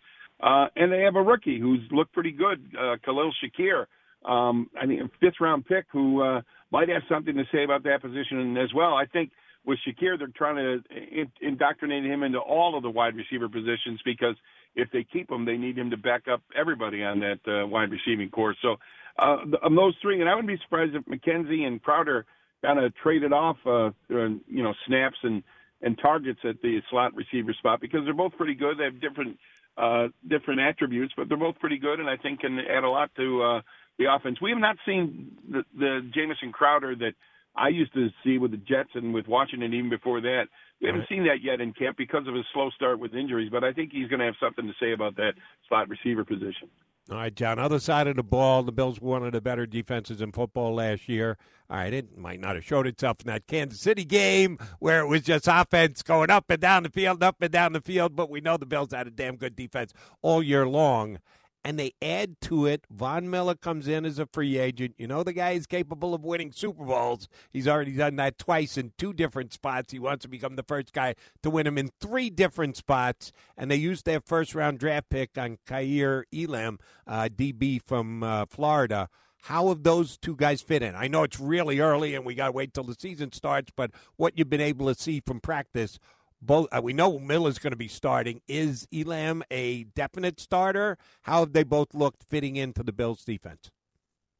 Uh, 0.41 0.67
and 0.75 0.91
they 0.91 1.01
have 1.01 1.15
a 1.15 1.21
rookie 1.21 1.59
who's 1.59 1.81
looked 1.91 2.13
pretty 2.13 2.31
good, 2.31 2.63
uh, 2.79 2.95
Khalil 3.03 3.33
Shakir. 3.43 3.87
Um, 4.23 4.69
I 4.79 4.85
mean, 4.85 5.09
fifth 5.19 5.41
round 5.41 5.65
pick 5.65 5.85
who 5.91 6.21
uh, 6.21 6.41
might 6.71 6.87
have 6.89 7.01
something 7.09 7.35
to 7.35 7.43
say 7.51 7.63
about 7.63 7.83
that 7.83 8.01
position 8.01 8.55
as 8.57 8.69
well. 8.73 8.93
I 8.93 9.05
think 9.05 9.31
with 9.65 9.79
Shakir, 9.87 10.17
they're 10.17 10.27
trying 10.35 10.55
to 10.55 10.83
in- 10.95 11.31
indoctrinate 11.41 12.05
him 12.05 12.23
into 12.23 12.39
all 12.39 12.77
of 12.77 12.83
the 12.83 12.89
wide 12.89 13.15
receiver 13.15 13.49
positions 13.49 13.99
because 14.05 14.35
if 14.75 14.89
they 14.91 15.05
keep 15.11 15.29
him, 15.29 15.45
they 15.45 15.57
need 15.57 15.77
him 15.77 15.89
to 15.89 15.97
back 15.97 16.27
up 16.31 16.41
everybody 16.57 17.03
on 17.03 17.19
that 17.19 17.39
uh, 17.47 17.67
wide 17.67 17.91
receiving 17.91 18.29
course. 18.29 18.57
So 18.61 18.77
uh, 19.17 19.37
those 19.75 19.95
three, 20.01 20.21
and 20.21 20.29
I 20.29 20.35
wouldn't 20.35 20.47
be 20.47 20.63
surprised 20.63 20.95
if 20.95 21.03
McKenzie 21.05 21.67
and 21.67 21.81
Crowder 21.81 22.25
kind 22.63 22.79
of 22.79 22.93
traded 22.95 23.33
off, 23.33 23.57
uh, 23.65 23.91
you 24.09 24.63
know, 24.63 24.73
snaps 24.85 25.17
and 25.23 25.43
and 25.81 25.97
targets 25.97 26.39
at 26.43 26.61
the 26.61 26.81
slot 26.89 27.13
receiver 27.15 27.53
spot 27.53 27.79
because 27.79 28.01
they're 28.03 28.13
both 28.13 28.35
pretty 28.37 28.55
good. 28.55 28.77
They 28.77 28.83
have 28.83 28.99
different 28.99 29.37
uh, 29.77 30.07
different 30.27 30.59
attributes, 30.59 31.13
but 31.15 31.29
they're 31.29 31.37
both 31.37 31.57
pretty 31.59 31.77
good, 31.77 31.99
and 31.99 32.09
I 32.09 32.17
think 32.17 32.41
can 32.41 32.59
add 32.59 32.83
a 32.83 32.89
lot 32.89 33.11
to 33.15 33.41
uh, 33.41 33.61
the 33.97 34.13
offense. 34.13 34.41
We 34.41 34.49
have 34.49 34.59
not 34.59 34.75
seen 34.85 35.37
the, 35.49 35.63
the 35.77 36.09
Jamison 36.13 36.51
Crowder 36.51 36.95
that 36.97 37.13
I 37.55 37.69
used 37.69 37.93
to 37.93 38.09
see 38.23 38.37
with 38.37 38.51
the 38.51 38.57
Jets 38.57 38.89
and 38.93 39.13
with 39.13 39.27
Washington 39.27 39.73
even 39.73 39.89
before 39.89 40.21
that. 40.21 40.45
We 40.81 40.87
haven't 40.87 41.09
seen 41.09 41.25
that 41.25 41.43
yet 41.43 41.59
in 41.59 41.73
camp 41.73 41.97
because 41.97 42.27
of 42.27 42.33
his 42.33 42.45
slow 42.53 42.69
start 42.71 42.99
with 42.99 43.13
injuries, 43.13 43.49
but 43.51 43.63
I 43.63 43.73
think 43.73 43.91
he's 43.91 44.07
going 44.07 44.19
to 44.19 44.25
have 44.25 44.35
something 44.39 44.65
to 44.65 44.73
say 44.79 44.93
about 44.93 45.15
that 45.17 45.33
slot 45.67 45.89
receiver 45.89 46.23
position. 46.23 46.69
All 47.11 47.17
right, 47.17 47.33
John. 47.33 47.57
Other 47.57 47.79
side 47.79 48.05
of 48.05 48.17
the 48.17 48.23
ball, 48.23 48.61
the 48.61 48.71
Bills 48.71 49.01
were 49.01 49.09
one 49.11 49.25
of 49.25 49.31
the 49.31 49.41
better 49.41 49.65
defenses 49.65 50.21
in 50.21 50.31
football 50.31 50.75
last 50.75 51.09
year. 51.09 51.37
All 51.67 51.77
right, 51.77 51.91
it 51.91 52.15
might 52.15 52.39
not 52.39 52.53
have 52.55 52.63
showed 52.63 52.85
itself 52.85 53.21
in 53.21 53.27
that 53.27 53.47
Kansas 53.47 53.79
City 53.79 54.05
game 54.05 54.59
where 54.77 54.99
it 54.99 55.07
was 55.07 55.21
just 55.21 55.47
offense 55.47 56.03
going 56.03 56.29
up 56.29 56.45
and 56.49 56.59
down 56.61 56.83
the 56.83 56.89
field, 56.89 57.23
up 57.23 57.37
and 57.41 57.51
down 57.51 57.73
the 57.73 57.81
field, 57.81 58.15
but 58.15 58.29
we 58.29 58.41
know 58.41 58.57
the 58.57 58.65
Bills 58.67 58.91
had 58.91 59.07
a 59.07 59.11
damn 59.11 59.37
good 59.37 59.55
defense 59.55 59.91
all 60.21 60.43
year 60.43 60.67
long 60.67 61.17
and 61.63 61.77
they 61.77 61.93
add 62.01 62.39
to 62.41 62.65
it. 62.65 62.85
Von 62.89 63.29
Miller 63.29 63.55
comes 63.55 63.87
in 63.87 64.05
as 64.05 64.19
a 64.19 64.25
free 64.25 64.57
agent. 64.57 64.95
You 64.97 65.07
know 65.07 65.23
the 65.23 65.33
guy 65.33 65.51
is 65.51 65.65
capable 65.65 66.13
of 66.13 66.23
winning 66.23 66.51
Super 66.51 66.85
Bowls. 66.85 67.27
He's 67.51 67.67
already 67.67 67.91
done 67.91 68.15
that 68.17 68.37
twice 68.37 68.77
in 68.77 68.93
two 68.97 69.13
different 69.13 69.53
spots. 69.53 69.91
He 69.91 69.99
wants 69.99 70.23
to 70.23 70.29
become 70.29 70.55
the 70.55 70.63
first 70.63 70.93
guy 70.93 71.15
to 71.43 71.49
win 71.49 71.65
them 71.65 71.77
in 71.77 71.91
three 71.99 72.29
different 72.29 72.77
spots. 72.77 73.31
And 73.57 73.69
they 73.69 73.75
used 73.75 74.05
their 74.05 74.21
first 74.21 74.55
round 74.55 74.79
draft 74.79 75.09
pick 75.09 75.37
on 75.37 75.57
Kaiir 75.67 76.23
Elam, 76.33 76.79
uh, 77.05 77.29
DB 77.33 77.81
from 77.85 78.23
uh, 78.23 78.45
Florida. 78.45 79.09
How 79.43 79.69
have 79.69 79.83
those 79.83 80.17
two 80.17 80.35
guys 80.35 80.61
fit 80.61 80.83
in? 80.83 80.95
I 80.95 81.07
know 81.07 81.23
it's 81.23 81.39
really 81.39 81.79
early 81.79 82.13
and 82.13 82.25
we 82.25 82.35
got 82.35 82.47
to 82.47 82.51
wait 82.51 82.73
till 82.73 82.83
the 82.83 82.95
season 82.99 83.31
starts, 83.31 83.71
but 83.75 83.91
what 84.17 84.37
you've 84.37 84.49
been 84.49 84.59
able 84.59 84.93
to 84.93 85.01
see 85.01 85.21
from 85.25 85.39
practice, 85.39 85.97
both 86.41 86.67
uh, 86.71 86.81
we 86.81 86.93
know 86.93 87.19
Miller's 87.19 87.59
going 87.59 87.71
to 87.71 87.77
be 87.77 87.87
starting. 87.87 88.41
Is 88.47 88.87
Elam 88.93 89.43
a 89.51 89.83
definite 89.95 90.39
starter? 90.39 90.97
How 91.23 91.41
have 91.41 91.53
they 91.53 91.63
both 91.63 91.93
looked 91.93 92.23
fitting 92.23 92.55
into 92.55 92.83
the 92.83 92.93
Bills' 92.93 93.23
defense? 93.23 93.71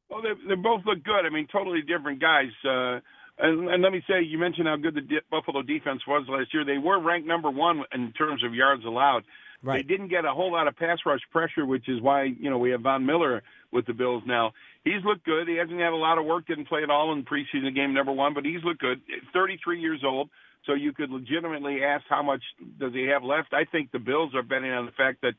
Well, 0.08 0.22
they 0.22 0.32
they 0.48 0.54
both 0.54 0.82
look 0.86 1.02
good. 1.04 1.26
I 1.26 1.30
mean, 1.30 1.46
totally 1.52 1.82
different 1.82 2.20
guys. 2.20 2.50
Uh, 2.64 3.00
and, 3.38 3.68
and 3.70 3.82
let 3.82 3.92
me 3.92 4.02
say, 4.08 4.22
you 4.22 4.38
mentioned 4.38 4.66
how 4.66 4.76
good 4.76 4.94
the 4.94 5.00
D- 5.00 5.20
Buffalo 5.30 5.62
defense 5.62 6.02
was 6.06 6.26
last 6.28 6.52
year. 6.52 6.64
They 6.64 6.78
were 6.78 7.00
ranked 7.00 7.26
number 7.26 7.50
one 7.50 7.84
in 7.94 8.12
terms 8.12 8.44
of 8.44 8.54
yards 8.54 8.84
allowed. 8.84 9.24
Right. 9.62 9.86
They 9.86 9.94
didn't 9.94 10.08
get 10.08 10.24
a 10.24 10.32
whole 10.32 10.52
lot 10.52 10.68
of 10.68 10.76
pass 10.76 10.98
rush 11.04 11.20
pressure, 11.30 11.66
which 11.66 11.88
is 11.88 12.00
why 12.00 12.24
you 12.24 12.48
know 12.48 12.58
we 12.58 12.70
have 12.70 12.80
Von 12.80 13.04
Miller 13.04 13.42
with 13.72 13.86
the 13.86 13.92
Bills 13.92 14.22
now. 14.26 14.52
He's 14.84 15.04
looked 15.04 15.24
good. 15.24 15.48
He 15.48 15.56
hasn't 15.56 15.78
had 15.78 15.92
a 15.92 15.96
lot 15.96 16.18
of 16.18 16.24
work. 16.24 16.46
Didn't 16.46 16.66
play 16.68 16.82
at 16.82 16.90
all 16.90 17.12
in 17.12 17.24
preseason 17.24 17.74
game 17.74 17.92
number 17.92 18.12
one, 18.12 18.32
but 18.32 18.44
he's 18.44 18.64
looked 18.64 18.80
good. 18.80 19.00
33 19.34 19.80
years 19.80 20.00
old. 20.04 20.30
So 20.66 20.74
you 20.74 20.92
could 20.92 21.10
legitimately 21.10 21.82
ask 21.82 22.04
how 22.08 22.22
much 22.22 22.42
does 22.78 22.92
he 22.92 23.06
have 23.06 23.22
left. 23.22 23.52
I 23.52 23.64
think 23.64 23.90
the 23.90 23.98
Bills 23.98 24.34
are 24.34 24.42
betting 24.42 24.70
on 24.70 24.86
the 24.86 24.92
fact 24.92 25.22
that, 25.22 25.34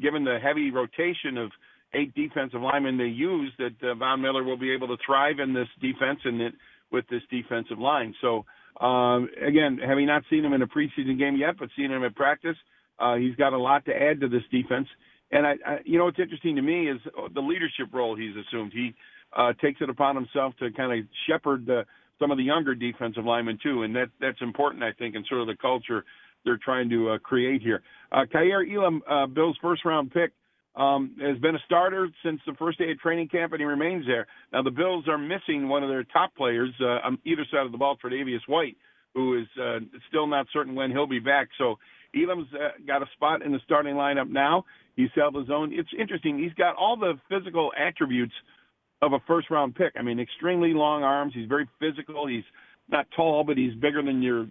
given 0.00 0.24
the 0.24 0.38
heavy 0.42 0.70
rotation 0.70 1.36
of 1.36 1.50
eight 1.94 2.14
defensive 2.14 2.62
linemen 2.62 2.96
they 2.96 3.04
use, 3.04 3.52
that 3.58 3.90
uh, 3.90 3.94
Von 3.94 4.22
Miller 4.22 4.42
will 4.42 4.56
be 4.56 4.72
able 4.72 4.88
to 4.88 4.96
thrive 5.04 5.38
in 5.38 5.52
this 5.52 5.68
defense 5.80 6.20
and 6.24 6.40
it, 6.40 6.54
with 6.90 7.06
this 7.08 7.22
defensive 7.30 7.78
line. 7.78 8.14
So 8.20 8.44
um, 8.80 9.28
again, 9.46 9.78
having 9.84 10.06
not 10.06 10.22
seen 10.30 10.44
him 10.44 10.52
in 10.54 10.62
a 10.62 10.66
preseason 10.66 11.18
game 11.18 11.36
yet, 11.36 11.58
but 11.58 11.68
seeing 11.76 11.90
him 11.90 12.04
at 12.04 12.14
practice, 12.14 12.56
uh, 12.98 13.16
he's 13.16 13.36
got 13.36 13.52
a 13.52 13.58
lot 13.58 13.84
to 13.86 13.92
add 13.94 14.20
to 14.20 14.28
this 14.28 14.42
defense. 14.50 14.88
And 15.30 15.46
I, 15.46 15.52
I, 15.66 15.78
you 15.84 15.98
know, 15.98 16.04
what's 16.04 16.18
interesting 16.18 16.56
to 16.56 16.62
me 16.62 16.88
is 16.88 16.98
the 17.34 17.40
leadership 17.40 17.88
role 17.92 18.16
he's 18.16 18.34
assumed. 18.36 18.72
He 18.72 18.94
uh, 19.36 19.52
takes 19.60 19.80
it 19.80 19.88
upon 19.88 20.14
himself 20.14 20.54
to 20.58 20.70
kind 20.72 20.98
of 20.98 21.06
shepherd 21.26 21.66
the 21.66 21.84
some 22.22 22.30
of 22.30 22.38
the 22.38 22.44
younger 22.44 22.74
defensive 22.74 23.24
linemen 23.24 23.58
too, 23.60 23.82
and 23.82 23.94
that 23.96 24.06
that's 24.20 24.40
important, 24.40 24.84
I 24.84 24.92
think, 24.92 25.16
in 25.16 25.24
sort 25.28 25.40
of 25.40 25.48
the 25.48 25.56
culture 25.56 26.04
they're 26.44 26.60
trying 26.64 26.88
to 26.90 27.10
uh, 27.10 27.18
create 27.18 27.62
here. 27.62 27.82
Uh, 28.12 28.24
Kaiir 28.32 28.62
Elam, 28.62 29.02
uh, 29.10 29.26
Bill's 29.26 29.56
first 29.60 29.84
round 29.84 30.12
pick, 30.12 30.32
um, 30.76 31.16
has 31.20 31.38
been 31.38 31.56
a 31.56 31.58
starter 31.66 32.08
since 32.24 32.40
the 32.46 32.54
first 32.54 32.78
day 32.78 32.90
of 32.92 32.98
training 33.00 33.28
camp, 33.28 33.52
and 33.52 33.60
he 33.60 33.66
remains 33.66 34.06
there. 34.06 34.26
Now 34.52 34.62
the 34.62 34.70
Bills 34.70 35.04
are 35.08 35.18
missing 35.18 35.68
one 35.68 35.82
of 35.82 35.88
their 35.88 36.04
top 36.04 36.34
players 36.36 36.70
uh, 36.80 37.06
on 37.06 37.18
either 37.24 37.44
side 37.50 37.66
of 37.66 37.72
the 37.72 37.78
ball, 37.78 37.96
Tre'Davious 38.02 38.46
White, 38.46 38.76
who 39.14 39.38
is 39.40 39.46
uh, 39.60 39.80
still 40.08 40.26
not 40.26 40.46
certain 40.52 40.74
when 40.74 40.90
he'll 40.90 41.06
be 41.06 41.18
back. 41.18 41.48
So 41.58 41.76
Elam's 42.14 42.48
uh, 42.54 42.70
got 42.86 43.02
a 43.02 43.06
spot 43.14 43.42
in 43.42 43.52
the 43.52 43.60
starting 43.64 43.96
lineup 43.96 44.30
now. 44.30 44.64
He's 44.96 45.10
held 45.14 45.34
his 45.34 45.50
own. 45.50 45.72
It's 45.72 45.88
interesting. 45.98 46.38
He's 46.38 46.54
got 46.54 46.76
all 46.76 46.96
the 46.96 47.14
physical 47.28 47.72
attributes 47.78 48.34
of 49.02 49.12
a 49.12 49.18
first 49.26 49.50
round 49.50 49.74
pick. 49.74 49.92
I 49.98 50.02
mean, 50.02 50.20
extremely 50.20 50.72
long 50.72 51.02
arms. 51.02 51.32
He's 51.34 51.48
very 51.48 51.68
physical. 51.80 52.26
He's 52.26 52.44
not 52.88 53.06
tall, 53.14 53.44
but 53.44 53.56
he's 53.58 53.74
bigger 53.74 54.02
than 54.02 54.22
your 54.22 54.46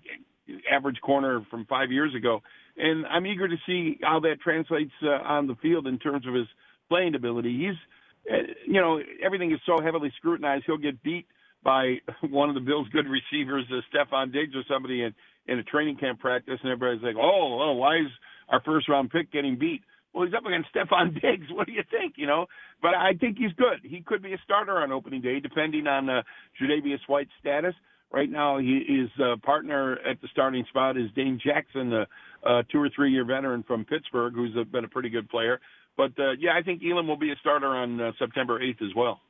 average 0.71 0.99
corner 1.01 1.45
from 1.49 1.65
five 1.65 1.91
years 1.91 2.13
ago. 2.13 2.41
And 2.77 3.05
I'm 3.07 3.25
eager 3.25 3.47
to 3.47 3.55
see 3.65 3.97
how 4.03 4.19
that 4.21 4.41
translates 4.41 4.91
uh, 5.03 5.09
on 5.09 5.47
the 5.47 5.55
field 5.61 5.87
in 5.87 5.97
terms 5.97 6.27
of 6.27 6.33
his 6.33 6.47
playing 6.89 7.15
ability. 7.15 7.57
He's, 7.57 8.31
uh, 8.31 8.53
you 8.67 8.81
know, 8.81 8.99
everything 9.23 9.51
is 9.51 9.59
so 9.65 9.81
heavily 9.81 10.11
scrutinized. 10.17 10.65
He'll 10.67 10.77
get 10.77 11.01
beat 11.01 11.25
by 11.63 11.97
one 12.29 12.49
of 12.49 12.55
the 12.55 12.61
Bills' 12.61 12.87
good 12.91 13.05
receivers, 13.07 13.65
uh, 13.71 13.81
Stefon 13.93 14.33
Diggs, 14.33 14.55
or 14.55 14.63
somebody 14.69 15.03
in 15.03 15.13
in 15.47 15.57
a 15.57 15.63
training 15.63 15.97
camp 15.97 16.19
practice, 16.19 16.59
and 16.61 16.71
everybody's 16.71 17.03
like, 17.03 17.15
"Oh, 17.19 17.57
well, 17.57 17.75
why 17.75 17.97
is 17.97 18.07
our 18.49 18.61
first 18.61 18.87
round 18.87 19.09
pick 19.09 19.31
getting 19.31 19.57
beat?" 19.57 19.81
Well, 20.13 20.25
he's 20.25 20.33
up 20.33 20.45
against 20.45 20.73
Stefon 20.73 21.13
Diggs. 21.21 21.47
What 21.51 21.67
do 21.67 21.73
you 21.73 21.83
think? 21.89 22.15
You 22.17 22.27
know, 22.27 22.47
but 22.81 22.93
I 22.95 23.13
think 23.19 23.37
he's 23.37 23.53
good. 23.53 23.79
He 23.83 24.01
could 24.01 24.21
be 24.21 24.33
a 24.33 24.41
starter 24.43 24.79
on 24.79 24.91
opening 24.91 25.21
day, 25.21 25.39
depending 25.39 25.87
on 25.87 26.09
uh, 26.09 26.21
Tre'Davious 26.59 26.99
White's 27.07 27.31
status. 27.39 27.73
Right 28.13 28.29
now, 28.29 28.57
he, 28.57 28.83
his 28.85 29.09
uh, 29.23 29.37
partner 29.41 29.97
at 30.05 30.19
the 30.21 30.27
starting 30.33 30.65
spot 30.67 30.97
is 30.97 31.09
Dane 31.15 31.39
Jackson, 31.41 31.89
the 31.89 32.05
uh, 32.45 32.63
two 32.69 32.79
or 32.79 32.89
three 32.93 33.11
year 33.11 33.23
veteran 33.23 33.63
from 33.63 33.85
Pittsburgh, 33.85 34.33
who's 34.33 34.53
a, 34.59 34.65
been 34.65 34.83
a 34.83 34.89
pretty 34.89 35.09
good 35.09 35.29
player. 35.29 35.61
But 35.95 36.11
uh, 36.19 36.31
yeah, 36.37 36.51
I 36.57 36.61
think 36.61 36.81
Elam 36.83 37.07
will 37.07 37.17
be 37.17 37.31
a 37.31 37.35
starter 37.39 37.67
on 37.67 38.01
uh, 38.01 38.11
September 38.19 38.59
8th 38.59 38.81
as 38.81 38.95
well. 38.95 39.21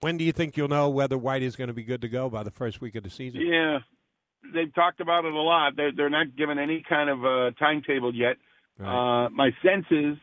When 0.00 0.18
do 0.18 0.24
you 0.24 0.32
think 0.32 0.56
you'll 0.56 0.68
know 0.68 0.88
whether 0.88 1.16
White 1.16 1.42
is 1.42 1.56
going 1.56 1.68
to 1.68 1.74
be 1.74 1.84
good 1.84 2.02
to 2.02 2.08
go 2.08 2.28
by 2.28 2.42
the 2.42 2.50
first 2.50 2.80
week 2.80 2.96
of 2.96 3.04
the 3.04 3.10
season? 3.10 3.40
Yeah, 3.40 3.78
they've 4.52 4.74
talked 4.74 5.00
about 5.00 5.24
it 5.24 5.32
a 5.32 5.40
lot. 5.40 5.74
They're, 5.76 5.92
they're 5.92 6.10
not 6.10 6.36
given 6.36 6.58
any 6.58 6.82
kind 6.86 7.08
of 7.08 7.24
uh, 7.24 7.50
timetable 7.58 8.14
yet. 8.14 8.36
Right. 8.78 9.26
Uh, 9.26 9.30
my 9.30 9.50
sense 9.64 9.86
is 9.90 10.16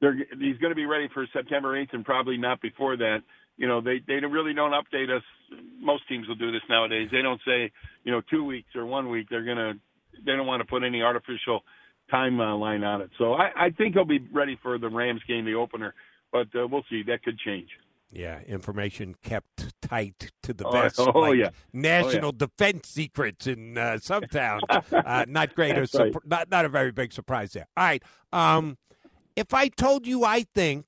he's 0.00 0.58
going 0.58 0.70
to 0.70 0.74
be 0.74 0.86
ready 0.86 1.08
for 1.12 1.26
September 1.32 1.80
8th 1.80 1.94
and 1.94 2.04
probably 2.04 2.36
not 2.36 2.60
before 2.60 2.96
that. 2.96 3.18
You 3.56 3.66
know, 3.66 3.80
they 3.80 4.00
they 4.06 4.14
really 4.16 4.52
don't 4.52 4.72
update 4.72 5.08
us. 5.08 5.22
Most 5.80 6.06
teams 6.08 6.28
will 6.28 6.34
do 6.34 6.52
this 6.52 6.60
nowadays. 6.68 7.08
They 7.10 7.22
don't 7.22 7.40
say, 7.46 7.70
you 8.04 8.12
know, 8.12 8.20
two 8.30 8.44
weeks 8.44 8.68
or 8.74 8.84
one 8.84 9.08
week. 9.08 9.28
They're 9.30 9.46
gonna 9.46 9.74
they 10.26 10.32
don't 10.32 10.46
want 10.46 10.60
to 10.60 10.66
put 10.66 10.84
any 10.84 11.00
artificial 11.00 11.62
timeline 12.12 12.84
on 12.86 13.00
it. 13.00 13.10
So 13.18 13.32
I, 13.32 13.50
I 13.56 13.70
think 13.70 13.94
he'll 13.94 14.04
be 14.04 14.28
ready 14.32 14.58
for 14.62 14.78
the 14.78 14.90
Rams 14.90 15.22
game, 15.26 15.46
the 15.46 15.54
opener. 15.54 15.94
But 16.32 16.48
uh, 16.54 16.66
we'll 16.68 16.84
see. 16.90 17.02
That 17.06 17.22
could 17.22 17.38
change. 17.38 17.68
Yeah, 18.12 18.40
information 18.46 19.14
kept 19.22 19.80
tight 19.82 20.30
to 20.42 20.54
the 20.54 20.68
vest. 20.70 20.96
Oh, 20.98 21.10
oh 21.14 21.20
like 21.20 21.38
yeah, 21.38 21.50
national 21.72 22.26
oh, 22.26 22.32
yeah. 22.32 22.46
defense 22.46 22.88
secrets 22.88 23.46
in 23.46 23.76
uh, 23.76 23.98
some 23.98 24.22
towns. 24.30 24.62
uh, 24.70 25.24
not 25.28 25.54
great, 25.54 25.76
or 25.76 25.86
right. 25.94 26.14
not 26.24 26.50
not 26.50 26.64
a 26.64 26.68
very 26.68 26.92
big 26.92 27.12
surprise 27.12 27.52
there. 27.52 27.66
All 27.76 27.84
right, 27.84 28.02
um, 28.32 28.78
if 29.34 29.52
I 29.52 29.68
told 29.68 30.06
you, 30.06 30.24
I 30.24 30.44
think 30.54 30.86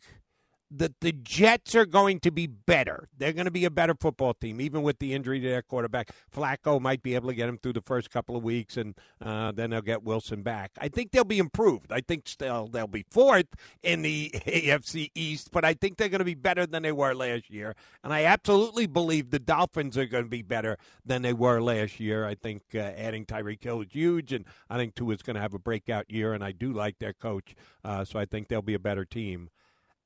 that 0.70 1.00
the 1.00 1.12
Jets 1.12 1.74
are 1.74 1.86
going 1.86 2.20
to 2.20 2.30
be 2.30 2.46
better. 2.46 3.08
They're 3.16 3.32
going 3.32 3.46
to 3.46 3.50
be 3.50 3.64
a 3.64 3.70
better 3.70 3.94
football 3.94 4.34
team, 4.34 4.60
even 4.60 4.82
with 4.82 4.98
the 4.98 5.14
injury 5.14 5.40
to 5.40 5.48
their 5.48 5.62
quarterback. 5.62 6.10
Flacco 6.34 6.80
might 6.80 7.02
be 7.02 7.14
able 7.14 7.28
to 7.28 7.34
get 7.34 7.48
him 7.48 7.58
through 7.58 7.72
the 7.72 7.80
first 7.80 8.10
couple 8.10 8.36
of 8.36 8.42
weeks, 8.42 8.76
and 8.76 8.94
uh, 9.22 9.52
then 9.52 9.70
they'll 9.70 9.80
get 9.80 10.02
Wilson 10.02 10.42
back. 10.42 10.72
I 10.78 10.88
think 10.88 11.12
they'll 11.12 11.24
be 11.24 11.38
improved. 11.38 11.92
I 11.92 12.00
think 12.00 12.28
still 12.28 12.66
they'll 12.66 12.86
be 12.86 13.06
fourth 13.10 13.46
in 13.82 14.02
the 14.02 14.30
AFC 14.46 15.10
East, 15.14 15.50
but 15.52 15.64
I 15.64 15.74
think 15.74 15.96
they're 15.96 16.08
going 16.08 16.18
to 16.18 16.24
be 16.24 16.34
better 16.34 16.66
than 16.66 16.82
they 16.82 16.92
were 16.92 17.14
last 17.14 17.50
year. 17.50 17.74
And 18.04 18.12
I 18.12 18.24
absolutely 18.24 18.86
believe 18.86 19.30
the 19.30 19.38
Dolphins 19.38 19.96
are 19.96 20.06
going 20.06 20.24
to 20.24 20.30
be 20.30 20.42
better 20.42 20.76
than 21.04 21.22
they 21.22 21.32
were 21.32 21.60
last 21.60 21.98
year. 21.98 22.26
I 22.26 22.34
think 22.34 22.62
uh, 22.74 22.78
adding 22.78 23.24
Tyreek 23.24 23.62
Hill 23.62 23.82
is 23.82 23.88
huge, 23.90 24.32
and 24.32 24.44
I 24.68 24.76
think 24.76 24.94
Tua 24.94 25.14
is 25.14 25.22
going 25.22 25.36
to 25.36 25.42
have 25.42 25.54
a 25.54 25.58
breakout 25.58 26.10
year, 26.10 26.34
and 26.34 26.44
I 26.44 26.52
do 26.52 26.72
like 26.72 26.98
their 26.98 27.14
coach, 27.14 27.54
uh, 27.84 28.04
so 28.04 28.18
I 28.18 28.26
think 28.26 28.48
they'll 28.48 28.60
be 28.60 28.74
a 28.74 28.78
better 28.78 29.04
team 29.04 29.50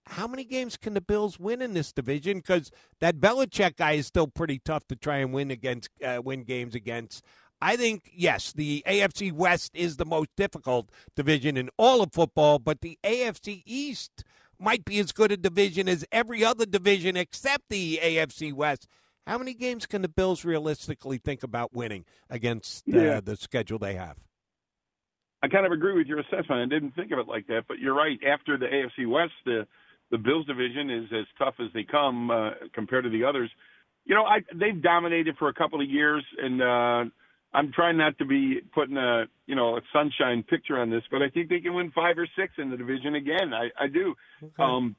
how 0.07 0.27
many 0.27 0.45
games 0.45 0.77
can 0.77 0.95
the 0.95 1.01
Bills 1.01 1.39
win 1.39 1.63
in 1.63 1.75
this 1.75 1.93
division? 1.93 2.39
Because 2.39 2.71
that 3.01 3.21
Belichick 3.21 3.77
guy 3.77 3.93
is 3.93 4.07
still 4.07 4.27
pretty 4.27 4.59
tough 4.59 4.87
to 4.89 4.97
try 4.97 5.19
and 5.19 5.33
win 5.33 5.51
against, 5.51 5.91
uh, 6.05 6.21
win 6.25 6.45
games 6.45 6.75
against. 6.75 7.25
I 7.61 7.77
think 7.77 8.11
yes, 8.13 8.53
the 8.53 8.83
AFC 8.87 9.33
West 9.33 9.71
is 9.75 9.97
the 9.97 10.05
most 10.05 10.31
difficult 10.37 10.91
division 11.15 11.57
in 11.57 11.71
all 11.77 12.03
of 12.03 12.13
football, 12.13 12.59
but 12.59 12.81
the 12.81 12.99
AFC 13.05 13.63
East 13.65 14.25
might 14.59 14.85
be 14.85 14.99
as 14.99 15.13
good 15.13 15.31
a 15.31 15.37
division 15.37 15.89
as 15.89 16.05
every 16.11 16.45
other 16.45 16.67
division 16.67 17.17
except 17.17 17.69
the 17.69 18.01
AFC 18.03 18.53
West. 18.53 18.89
How 19.27 19.39
many 19.39 19.55
games 19.55 19.87
can 19.87 20.03
the 20.03 20.09
Bills 20.09 20.45
realistically 20.45 21.19
think 21.19 21.45
about 21.45 21.73
winning 21.73 22.05
against 22.29 22.89
uh, 22.89 22.99
yeah. 22.99 23.21
the 23.21 23.37
schedule 23.37 23.79
they 23.79 23.95
have? 23.95 24.17
I 25.45 25.49
kind 25.49 25.67
of 25.67 25.73
agree 25.73 25.95
with 25.97 26.07
your 26.07 26.21
assessment. 26.21 26.63
I 26.63 26.67
didn't 26.67 26.95
think 26.95 27.13
of 27.13 27.19
it 27.19 27.29
like 27.29 27.47
that, 27.49 27.65
but 27.69 27.79
you're 27.79 27.95
right. 27.95 28.19
After 28.25 28.57
the 28.57 28.67
AFC 28.67 29.09
West, 29.09 29.33
the 29.45 29.67
the 30.12 30.19
Bills 30.19 30.47
division 30.47 30.90
is 30.90 31.04
as 31.12 31.26
tough 31.38 31.54
as 31.59 31.69
they 31.75 31.83
come 31.83 32.31
uh, 32.31 32.50
compared 32.75 33.04
to 33.04 33.11
the 33.11 33.25
others. 33.25 33.50
You 34.04 34.14
know, 34.14 34.25
I 34.25 34.40
they've 34.54 34.81
dominated 34.81 35.37
for 35.38 35.49
a 35.49 35.54
couple 35.54 35.81
of 35.81 35.88
years, 35.88 36.25
and 36.38 36.62
uh, 36.62 37.11
I'm 37.54 37.73
trying 37.73 37.97
not 37.97 38.19
to 38.19 38.26
be 38.26 38.61
putting 38.75 38.97
a 38.97 39.25
you 39.47 39.57
know 39.57 39.76
a 39.76 39.81
sunshine 39.92 40.45
picture 40.45 40.78
on 40.78 40.90
this, 40.90 41.02
but 41.11 41.23
I 41.23 41.31
think 41.31 41.49
they 41.49 41.61
can 41.61 41.75
win 41.75 41.90
five 41.92 42.19
or 42.19 42.28
six 42.38 42.52
in 42.59 42.71
the 42.71 42.76
division 42.76 43.14
again. 43.14 43.52
I, 43.54 43.71
I 43.83 43.88
do. 43.88 44.14
Okay. 44.42 44.62
Um, 44.62 44.95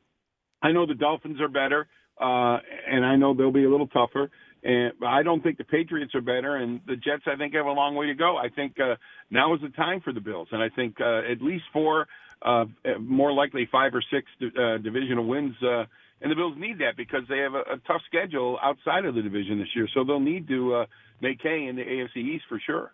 I 0.63 0.71
know 0.71 0.85
the 0.85 0.95
Dolphins 0.95 1.39
are 1.41 1.49
better, 1.49 1.87
uh, 2.19 2.57
and 2.89 3.05
I 3.05 3.15
know 3.15 3.33
they'll 3.33 3.51
be 3.51 3.65
a 3.65 3.69
little 3.69 3.87
tougher. 3.87 4.31
And 4.63 4.93
I 5.05 5.23
don't 5.23 5.43
think 5.43 5.57
the 5.57 5.65
Patriots 5.65 6.15
are 6.15 6.21
better, 6.21 6.55
and 6.55 6.79
the 6.87 6.95
Jets 6.95 7.23
I 7.27 7.35
think 7.35 7.53
have 7.53 7.65
a 7.65 7.71
long 7.71 7.95
way 7.95 8.07
to 8.07 8.15
go. 8.15 8.37
I 8.37 8.47
think 8.47 8.77
uh, 8.79 8.95
now 9.29 9.53
is 9.53 9.61
the 9.61 9.69
time 9.69 9.99
for 9.99 10.13
the 10.13 10.21
Bills, 10.21 10.47
and 10.53 10.63
I 10.63 10.69
think 10.69 10.95
uh, 11.01 11.29
at 11.29 11.41
least 11.41 11.65
four, 11.73 12.07
uh, 12.43 12.65
more 12.99 13.31
likely 13.33 13.67
five 13.71 13.93
or 13.93 14.03
six 14.11 14.27
uh, 14.41 14.77
divisional 14.77 15.25
wins. 15.25 15.55
Uh, 15.61 15.85
and 16.21 16.31
the 16.31 16.35
Bills 16.35 16.55
need 16.57 16.79
that 16.79 16.95
because 16.95 17.23
they 17.29 17.39
have 17.39 17.53
a, 17.53 17.61
a 17.61 17.77
tough 17.87 18.01
schedule 18.07 18.57
outside 18.61 19.05
of 19.05 19.15
the 19.15 19.21
division 19.21 19.59
this 19.59 19.69
year, 19.75 19.87
so 19.93 20.03
they'll 20.03 20.19
need 20.19 20.47
to 20.47 20.75
uh, 20.75 20.85
make 21.21 21.41
hay 21.41 21.67
in 21.67 21.75
the 21.75 21.83
AFC 21.83 22.17
East 22.17 22.45
for 22.47 22.59
sure 22.65 22.93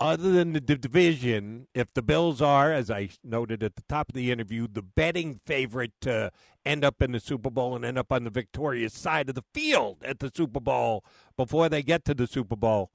other 0.00 0.32
than 0.32 0.54
the 0.54 0.60
division, 0.60 1.68
if 1.74 1.92
the 1.92 2.02
Bills 2.02 2.40
are, 2.40 2.72
as 2.72 2.90
I 2.90 3.10
noted 3.22 3.62
at 3.62 3.76
the 3.76 3.82
top 3.82 4.08
of 4.08 4.14
the 4.14 4.32
interview, 4.32 4.66
the 4.66 4.82
betting 4.82 5.40
favorite 5.44 5.92
to 6.00 6.32
end 6.64 6.84
up 6.84 7.02
in 7.02 7.12
the 7.12 7.20
Super 7.20 7.50
Bowl 7.50 7.76
and 7.76 7.84
end 7.84 7.98
up 7.98 8.10
on 8.10 8.24
the 8.24 8.30
victorious 8.30 8.94
side 8.94 9.28
of 9.28 9.34
the 9.34 9.44
field 9.52 9.98
at 10.02 10.18
the 10.18 10.32
Super 10.34 10.60
Bowl 10.60 11.04
before 11.36 11.68
they 11.68 11.82
get 11.82 12.04
to 12.06 12.14
the 12.14 12.26
Super 12.26 12.56
Bowl, 12.56 12.90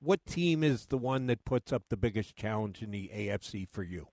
what 0.00 0.24
team 0.26 0.62
is 0.62 0.86
the 0.86 0.98
one 0.98 1.26
that 1.26 1.44
puts 1.44 1.72
up 1.72 1.82
the 1.88 1.96
biggest 1.96 2.36
challenge 2.36 2.82
in 2.82 2.92
the 2.92 3.10
AFC 3.12 3.68
for 3.68 3.82
you? 3.82 4.08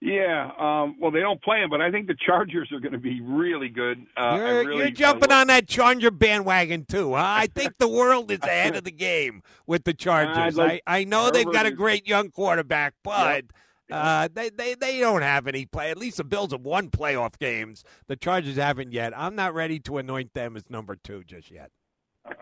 Yeah, 0.00 0.52
um, 0.58 0.96
well, 1.00 1.10
they 1.10 1.18
don't 1.18 1.42
play 1.42 1.58
him, 1.58 1.70
but 1.70 1.80
I 1.80 1.90
think 1.90 2.06
the 2.06 2.14
Chargers 2.24 2.70
are 2.70 2.78
going 2.78 2.92
to 2.92 2.98
be 2.98 3.20
really 3.20 3.68
good. 3.68 4.06
Uh, 4.16 4.34
you're, 4.36 4.58
really, 4.64 4.76
you're, 4.76 4.90
jumping 4.90 5.32
on 5.32 5.48
that 5.48 5.66
Charger 5.66 6.12
bandwagon 6.12 6.84
too. 6.84 7.14
Huh? 7.14 7.24
I 7.26 7.48
think 7.48 7.78
the 7.78 7.88
world 7.88 8.30
is 8.30 8.38
ahead 8.42 8.76
of 8.76 8.84
the 8.84 8.92
game 8.92 9.42
with 9.66 9.82
the 9.82 9.92
Chargers. 9.92 10.56
Like 10.56 10.82
I, 10.86 11.00
I 11.00 11.04
know 11.04 11.24
Herbert 11.24 11.34
they've 11.34 11.52
got 11.52 11.66
a 11.66 11.72
great 11.72 12.06
young 12.06 12.30
quarterback, 12.30 12.94
but 13.02 13.46
uh, 13.90 14.28
they, 14.32 14.50
they 14.50 14.74
they 14.74 15.00
don't 15.00 15.22
have 15.22 15.48
any 15.48 15.66
play. 15.66 15.90
At 15.90 15.98
least 15.98 16.18
the 16.18 16.24
Bills 16.24 16.52
have 16.52 16.62
won 16.62 16.90
playoff 16.90 17.36
games. 17.36 17.82
The 18.06 18.14
Chargers 18.14 18.54
haven't 18.54 18.92
yet. 18.92 19.12
I'm 19.18 19.34
not 19.34 19.52
ready 19.52 19.80
to 19.80 19.98
anoint 19.98 20.32
them 20.32 20.56
as 20.56 20.70
number 20.70 20.94
two 20.94 21.24
just 21.24 21.50
yet. 21.50 21.72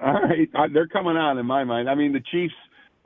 All 0.02 0.12
right, 0.12 0.48
uh, 0.54 0.68
they're 0.70 0.88
coming 0.88 1.16
on 1.16 1.38
in 1.38 1.46
my 1.46 1.64
mind. 1.64 1.88
I 1.88 1.94
mean, 1.94 2.12
the 2.12 2.20
Chiefs 2.20 2.54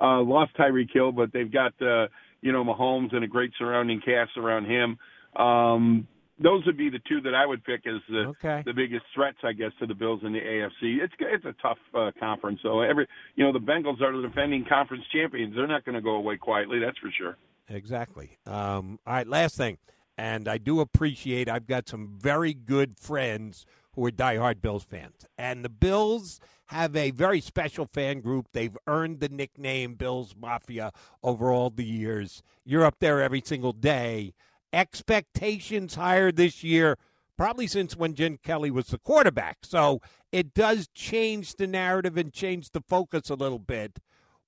uh, 0.00 0.22
lost 0.22 0.56
Tyreek 0.56 0.92
Hill, 0.92 1.12
but 1.12 1.32
they've 1.32 1.52
got. 1.52 1.72
Uh, 1.80 2.08
you 2.42 2.52
know, 2.52 2.64
Mahomes 2.64 3.14
and 3.14 3.24
a 3.24 3.28
great 3.28 3.52
surrounding 3.58 4.00
cast 4.00 4.36
around 4.36 4.66
him. 4.66 4.98
Um, 5.40 6.06
those 6.42 6.64
would 6.64 6.76
be 6.76 6.88
the 6.88 7.00
two 7.06 7.20
that 7.20 7.34
I 7.34 7.44
would 7.44 7.62
pick 7.64 7.86
as 7.86 8.00
the 8.08 8.32
okay. 8.40 8.62
the 8.64 8.72
biggest 8.72 9.04
threats, 9.14 9.36
I 9.44 9.52
guess, 9.52 9.72
to 9.78 9.86
the 9.86 9.94
Bills 9.94 10.20
in 10.24 10.32
the 10.32 10.40
AFC. 10.40 10.98
It's 11.02 11.12
it's 11.20 11.44
a 11.44 11.54
tough 11.60 11.78
uh, 11.94 12.10
conference, 12.18 12.60
so 12.62 12.80
every 12.80 13.06
you 13.36 13.44
know 13.44 13.52
the 13.52 13.58
Bengals 13.58 14.00
are 14.00 14.16
the 14.16 14.26
defending 14.26 14.64
conference 14.66 15.04
champions. 15.12 15.54
They're 15.54 15.66
not 15.66 15.84
going 15.84 15.96
to 15.96 16.00
go 16.00 16.12
away 16.12 16.38
quietly, 16.38 16.78
that's 16.78 16.98
for 16.98 17.10
sure. 17.16 17.36
Exactly. 17.68 18.38
Um, 18.46 18.98
all 19.06 19.14
right, 19.14 19.26
last 19.26 19.56
thing, 19.56 19.78
and 20.16 20.48
I 20.48 20.58
do 20.58 20.80
appreciate. 20.80 21.48
I've 21.48 21.66
got 21.66 21.88
some 21.88 22.08
very 22.18 22.54
good 22.54 22.98
friends 22.98 23.66
who 24.00 24.06
are 24.06 24.10
diehard 24.10 24.62
Bills 24.62 24.84
fans, 24.84 25.26
and 25.36 25.62
the 25.62 25.68
Bills 25.68 26.40
have 26.68 26.96
a 26.96 27.10
very 27.10 27.38
special 27.40 27.84
fan 27.84 28.20
group. 28.20 28.46
They've 28.52 28.76
earned 28.86 29.20
the 29.20 29.28
nickname 29.28 29.94
Bills 29.94 30.34
Mafia 30.40 30.92
over 31.22 31.50
all 31.50 31.68
the 31.68 31.84
years. 31.84 32.42
You're 32.64 32.86
up 32.86 32.96
there 33.00 33.20
every 33.20 33.42
single 33.44 33.74
day. 33.74 34.32
Expectations 34.72 35.96
higher 35.96 36.32
this 36.32 36.64
year, 36.64 36.96
probably 37.36 37.66
since 37.66 37.94
when 37.94 38.14
Jim 38.14 38.38
Kelly 38.42 38.70
was 38.70 38.86
the 38.86 38.96
quarterback. 38.96 39.58
So 39.64 40.00
it 40.32 40.54
does 40.54 40.88
change 40.94 41.56
the 41.56 41.66
narrative 41.66 42.16
and 42.16 42.32
change 42.32 42.70
the 42.70 42.80
focus 42.80 43.28
a 43.28 43.34
little 43.34 43.58
bit. 43.58 43.98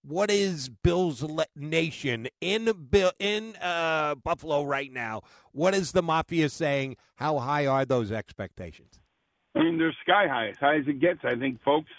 What 0.01 0.31
is 0.31 0.71
Bills 0.71 1.23
Nation 1.55 2.27
in 2.41 2.73
in 3.19 3.57
uh, 3.57 4.15
Buffalo 4.15 4.65
right 4.65 4.91
now? 4.91 5.21
What 5.53 5.75
is 5.75 5.93
the 5.93 6.03
Mafia 6.03 6.49
saying? 6.49 6.97
How 7.17 7.39
high 7.39 7.67
are 7.67 7.85
those 7.85 8.11
expectations? 8.11 9.02
I 9.55 9.61
mean, 9.61 9.79
they're 9.79 9.95
sky 10.03 10.27
high, 10.29 10.49
as 10.49 10.57
high 10.59 10.77
as 10.77 10.87
it 10.87 11.01
gets. 11.01 11.21
I 11.25 11.37
think 11.37 11.63
folks 11.63 11.91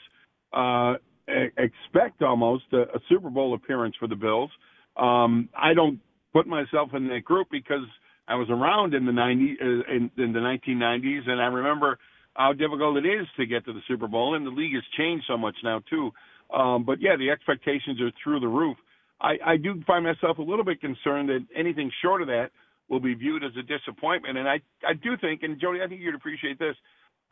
uh, 0.53 0.95
expect 1.27 2.21
almost 2.21 2.65
a, 2.73 2.81
a 2.81 2.99
Super 3.09 3.29
Bowl 3.29 3.53
appearance 3.53 3.95
for 3.99 4.07
the 4.07 4.15
Bills. 4.15 4.51
Um, 4.97 5.49
I 5.55 5.73
don't 5.73 5.99
put 6.33 6.47
myself 6.47 6.89
in 6.93 7.07
that 7.09 7.23
group 7.23 7.47
because 7.51 7.85
I 8.27 8.35
was 8.35 8.49
around 8.49 8.93
in 8.93 9.05
the 9.05 9.11
90 9.11 9.57
uh, 9.61 9.65
in, 9.65 10.11
in 10.17 10.33
the 10.33 10.39
1990s, 10.39 11.29
and 11.29 11.41
I 11.41 11.45
remember 11.45 11.99
how 12.35 12.53
difficult 12.53 12.97
it 12.97 13.05
is 13.05 13.27
to 13.37 13.45
get 13.45 13.65
to 13.65 13.73
the 13.73 13.81
Super 13.87 14.07
Bowl, 14.07 14.35
and 14.35 14.45
the 14.45 14.49
league 14.49 14.73
has 14.73 14.83
changed 14.97 15.25
so 15.27 15.37
much 15.37 15.55
now 15.63 15.81
too. 15.89 16.11
Um, 16.53 16.83
but 16.83 17.01
yeah, 17.01 17.15
the 17.17 17.29
expectations 17.29 18.01
are 18.01 18.11
through 18.23 18.39
the 18.39 18.47
roof. 18.47 18.77
I, 19.21 19.35
I 19.45 19.57
do 19.57 19.81
find 19.87 20.03
myself 20.03 20.37
a 20.37 20.41
little 20.41 20.65
bit 20.65 20.81
concerned 20.81 21.29
that 21.29 21.45
anything 21.55 21.91
short 22.01 22.21
of 22.21 22.27
that 22.27 22.49
will 22.89 22.99
be 22.99 23.13
viewed 23.13 23.43
as 23.43 23.51
a 23.57 23.63
disappointment. 23.63 24.37
And 24.37 24.47
I, 24.47 24.59
I 24.87 24.93
do 24.93 25.15
think, 25.19 25.43
and 25.43 25.59
Jody, 25.59 25.79
I 25.83 25.87
think 25.87 26.01
you'd 26.01 26.15
appreciate 26.15 26.59
this. 26.59 26.75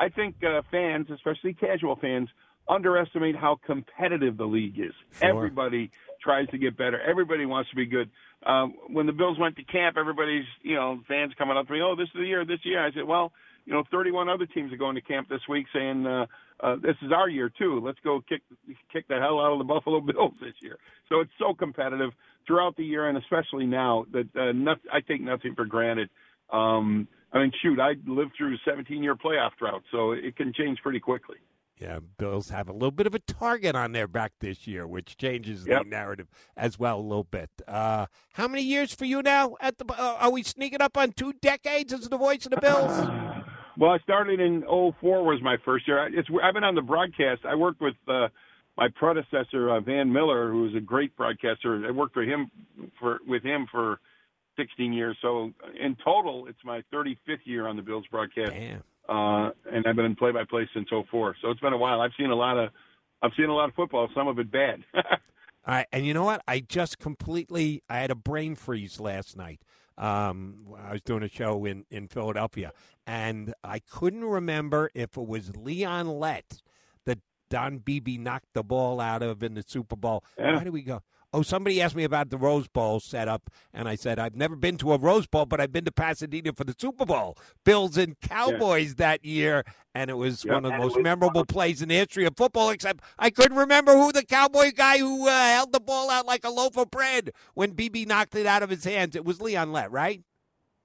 I 0.01 0.09
think 0.09 0.35
uh, 0.43 0.63
fans, 0.71 1.07
especially 1.13 1.53
casual 1.53 1.95
fans, 1.95 2.27
underestimate 2.67 3.35
how 3.35 3.59
competitive 3.63 4.35
the 4.35 4.45
league 4.45 4.79
is. 4.79 4.93
Sure. 5.19 5.29
Everybody 5.29 5.91
tries 6.23 6.47
to 6.49 6.57
get 6.57 6.75
better. 6.75 6.99
Everybody 6.99 7.45
wants 7.45 7.69
to 7.69 7.75
be 7.75 7.85
good. 7.85 8.09
Um, 8.43 8.73
when 8.87 9.05
the 9.05 9.11
Bills 9.11 9.37
went 9.39 9.57
to 9.57 9.63
camp, 9.63 9.97
everybody's 9.99 10.45
you 10.63 10.75
know 10.75 10.99
fans 11.07 11.33
coming 11.37 11.55
up 11.55 11.67
to 11.67 11.73
me, 11.73 11.81
oh, 11.83 11.95
this 11.95 12.07
is 12.07 12.15
the 12.15 12.25
year, 12.25 12.43
this 12.45 12.59
year. 12.63 12.83
I 12.83 12.91
said, 12.91 13.03
well, 13.03 13.31
you 13.65 13.73
know, 13.73 13.83
31 13.91 14.27
other 14.27 14.47
teams 14.47 14.73
are 14.73 14.77
going 14.77 14.95
to 14.95 15.01
camp 15.01 15.29
this 15.29 15.41
week, 15.47 15.67
saying 15.71 16.07
uh, 16.07 16.25
uh, 16.61 16.77
this 16.81 16.95
is 17.03 17.11
our 17.11 17.29
year 17.29 17.51
too. 17.55 17.79
Let's 17.85 17.99
go 18.03 18.21
kick 18.27 18.41
kick 18.91 19.07
the 19.07 19.19
hell 19.19 19.39
out 19.39 19.53
of 19.53 19.59
the 19.59 19.63
Buffalo 19.71 20.01
Bills 20.01 20.33
this 20.41 20.55
year. 20.63 20.77
So 21.09 21.19
it's 21.19 21.31
so 21.37 21.53
competitive 21.53 22.09
throughout 22.47 22.75
the 22.75 22.83
year, 22.83 23.07
and 23.07 23.19
especially 23.19 23.67
now 23.67 24.05
that 24.13 24.35
uh, 24.35 24.51
not, 24.51 24.79
I 24.91 25.01
take 25.01 25.21
nothing 25.21 25.53
for 25.53 25.65
granted. 25.65 26.09
Um, 26.51 27.07
I 27.33 27.39
mean, 27.39 27.51
shoot, 27.61 27.79
I 27.79 27.93
lived 28.05 28.33
through 28.37 28.53
a 28.55 28.57
17 28.65 29.01
year 29.01 29.15
playoff 29.15 29.51
drought, 29.57 29.83
so 29.91 30.11
it 30.11 30.35
can 30.35 30.53
change 30.53 30.79
pretty 30.81 30.99
quickly. 30.99 31.37
Yeah, 31.81 31.99
Bills 32.17 32.49
have 32.49 32.69
a 32.69 32.73
little 32.73 32.91
bit 32.91 33.07
of 33.07 33.15
a 33.15 33.19
target 33.19 33.75
on 33.75 33.91
their 33.91 34.07
back 34.07 34.33
this 34.39 34.67
year, 34.67 34.85
which 34.85 35.17
changes 35.17 35.65
yep. 35.65 35.83
the 35.83 35.89
narrative 35.89 36.27
as 36.55 36.77
well 36.77 36.99
a 36.99 37.01
little 37.01 37.23
bit. 37.23 37.49
Uh, 37.67 38.05
how 38.33 38.47
many 38.47 38.61
years 38.61 38.93
for 38.93 39.05
you 39.05 39.23
now? 39.23 39.55
At 39.59 39.79
the 39.79 39.85
uh, 39.91 40.17
are 40.19 40.29
we 40.29 40.43
sneaking 40.43 40.81
up 40.81 40.95
on 40.95 41.11
two 41.11 41.33
decades 41.33 41.91
as 41.91 42.07
the 42.07 42.17
voice 42.17 42.45
of 42.45 42.51
the 42.51 42.61
Bills? 42.61 43.07
well, 43.77 43.91
I 43.91 43.97
started 43.99 44.39
in 44.39 44.61
04 44.61 45.23
was 45.23 45.41
my 45.41 45.57
first 45.65 45.87
year. 45.87 46.07
It's, 46.13 46.29
I've 46.43 46.53
been 46.53 46.63
on 46.63 46.75
the 46.75 46.83
broadcast. 46.83 47.45
I 47.45 47.55
worked 47.55 47.81
with 47.81 47.95
uh, 48.07 48.27
my 48.77 48.87
predecessor 48.95 49.71
uh, 49.71 49.79
Van 49.79 50.13
Miller, 50.13 50.51
who 50.51 50.63
was 50.63 50.75
a 50.75 50.81
great 50.81 51.15
broadcaster. 51.17 51.83
I 51.87 51.89
worked 51.89 52.13
for 52.13 52.23
him 52.23 52.51
for 52.99 53.19
with 53.27 53.41
him 53.41 53.65
for 53.71 53.99
16 54.61 54.93
years. 54.93 55.17
So 55.21 55.51
in 55.79 55.95
total, 56.03 56.45
it's 56.47 56.59
my 56.63 56.83
35th 56.93 57.39
year 57.45 57.67
on 57.67 57.75
the 57.75 57.81
Bills 57.81 58.05
broadcast. 58.11 58.53
Uh, 59.09 59.49
and 59.71 59.85
I've 59.87 59.95
been 59.95 60.05
in 60.05 60.15
play 60.15 60.31
by 60.31 60.43
play 60.45 60.69
since 60.73 60.87
'04. 60.89 61.35
So 61.41 61.49
it's 61.49 61.59
been 61.59 61.73
a 61.73 61.77
while. 61.77 62.01
I've 62.01 62.11
seen 62.17 62.29
a 62.29 62.35
lot 62.35 62.57
of 62.57 62.69
I've 63.21 63.31
seen 63.35 63.49
a 63.49 63.53
lot 63.53 63.67
of 63.67 63.75
football. 63.75 64.07
Some 64.15 64.27
of 64.27 64.39
it 64.39 64.51
bad. 64.51 64.83
All 64.93 65.75
right, 65.75 65.87
and 65.91 66.05
you 66.05 66.13
know 66.13 66.23
what? 66.23 66.41
I 66.47 66.59
just 66.59 66.99
completely 66.99 67.83
I 67.89 67.97
had 67.97 68.11
a 68.11 68.15
brain 68.15 68.55
freeze 68.55 68.99
last 68.99 69.35
night. 69.35 69.61
Um, 69.97 70.75
I 70.77 70.93
was 70.93 71.01
doing 71.01 71.23
a 71.23 71.29
show 71.29 71.65
in 71.65 71.85
in 71.89 72.07
Philadelphia, 72.07 72.71
and 73.05 73.53
I 73.63 73.79
couldn't 73.79 74.23
remember 74.23 74.89
if 74.93 75.17
it 75.17 75.27
was 75.27 75.55
Leon 75.57 76.07
Lett 76.07 76.61
that 77.05 77.19
Don 77.49 77.79
Beebe 77.79 78.17
knocked 78.17 78.53
the 78.53 78.63
ball 78.63 78.99
out 78.99 79.23
of 79.23 79.43
in 79.43 79.55
the 79.55 79.63
Super 79.63 79.95
Bowl. 79.95 80.23
Yeah. 80.39 80.55
Why 80.55 80.63
do 80.63 80.71
we 80.71 80.83
go? 80.83 81.01
Oh, 81.33 81.43
somebody 81.43 81.81
asked 81.81 81.95
me 81.95 82.03
about 82.03 82.29
the 82.29 82.37
Rose 82.37 82.67
Bowl 82.67 82.99
setup, 82.99 83.49
and 83.73 83.87
I 83.87 83.95
said, 83.95 84.19
I've 84.19 84.35
never 84.35 84.57
been 84.57 84.75
to 84.79 84.91
a 84.91 84.97
Rose 84.97 85.27
Bowl, 85.27 85.45
but 85.45 85.61
I've 85.61 85.71
been 85.71 85.85
to 85.85 85.91
Pasadena 85.91 86.51
for 86.51 86.65
the 86.65 86.75
Super 86.77 87.05
Bowl. 87.05 87.37
Bills 87.63 87.95
and 87.97 88.19
Cowboys 88.19 88.89
yeah. 88.89 88.93
that 88.97 89.23
year, 89.23 89.63
and 89.95 90.09
it 90.09 90.15
was 90.15 90.45
one 90.45 90.65
of 90.65 90.73
the 90.73 90.77
most 90.77 90.99
memorable 90.99 91.45
plays 91.45 91.81
in 91.81 91.87
the 91.87 91.95
history 91.95 92.25
of 92.25 92.35
football, 92.35 92.69
except 92.69 93.01
I 93.17 93.29
couldn't 93.29 93.57
remember 93.57 93.93
who 93.93 94.11
the 94.11 94.25
Cowboy 94.25 94.71
guy 94.75 94.97
who 94.97 95.29
uh, 95.29 95.31
held 95.31 95.71
the 95.71 95.79
ball 95.79 96.09
out 96.09 96.25
like 96.25 96.43
a 96.43 96.49
loaf 96.49 96.75
of 96.75 96.91
bread 96.91 97.31
when 97.53 97.71
Beebe 97.71 98.03
knocked 98.03 98.35
it 98.35 98.45
out 98.45 98.61
of 98.61 98.69
his 98.69 98.83
hands. 98.83 99.15
It 99.15 99.23
was 99.23 99.39
Leon 99.39 99.71
Lett, 99.71 99.89
right? 99.89 100.21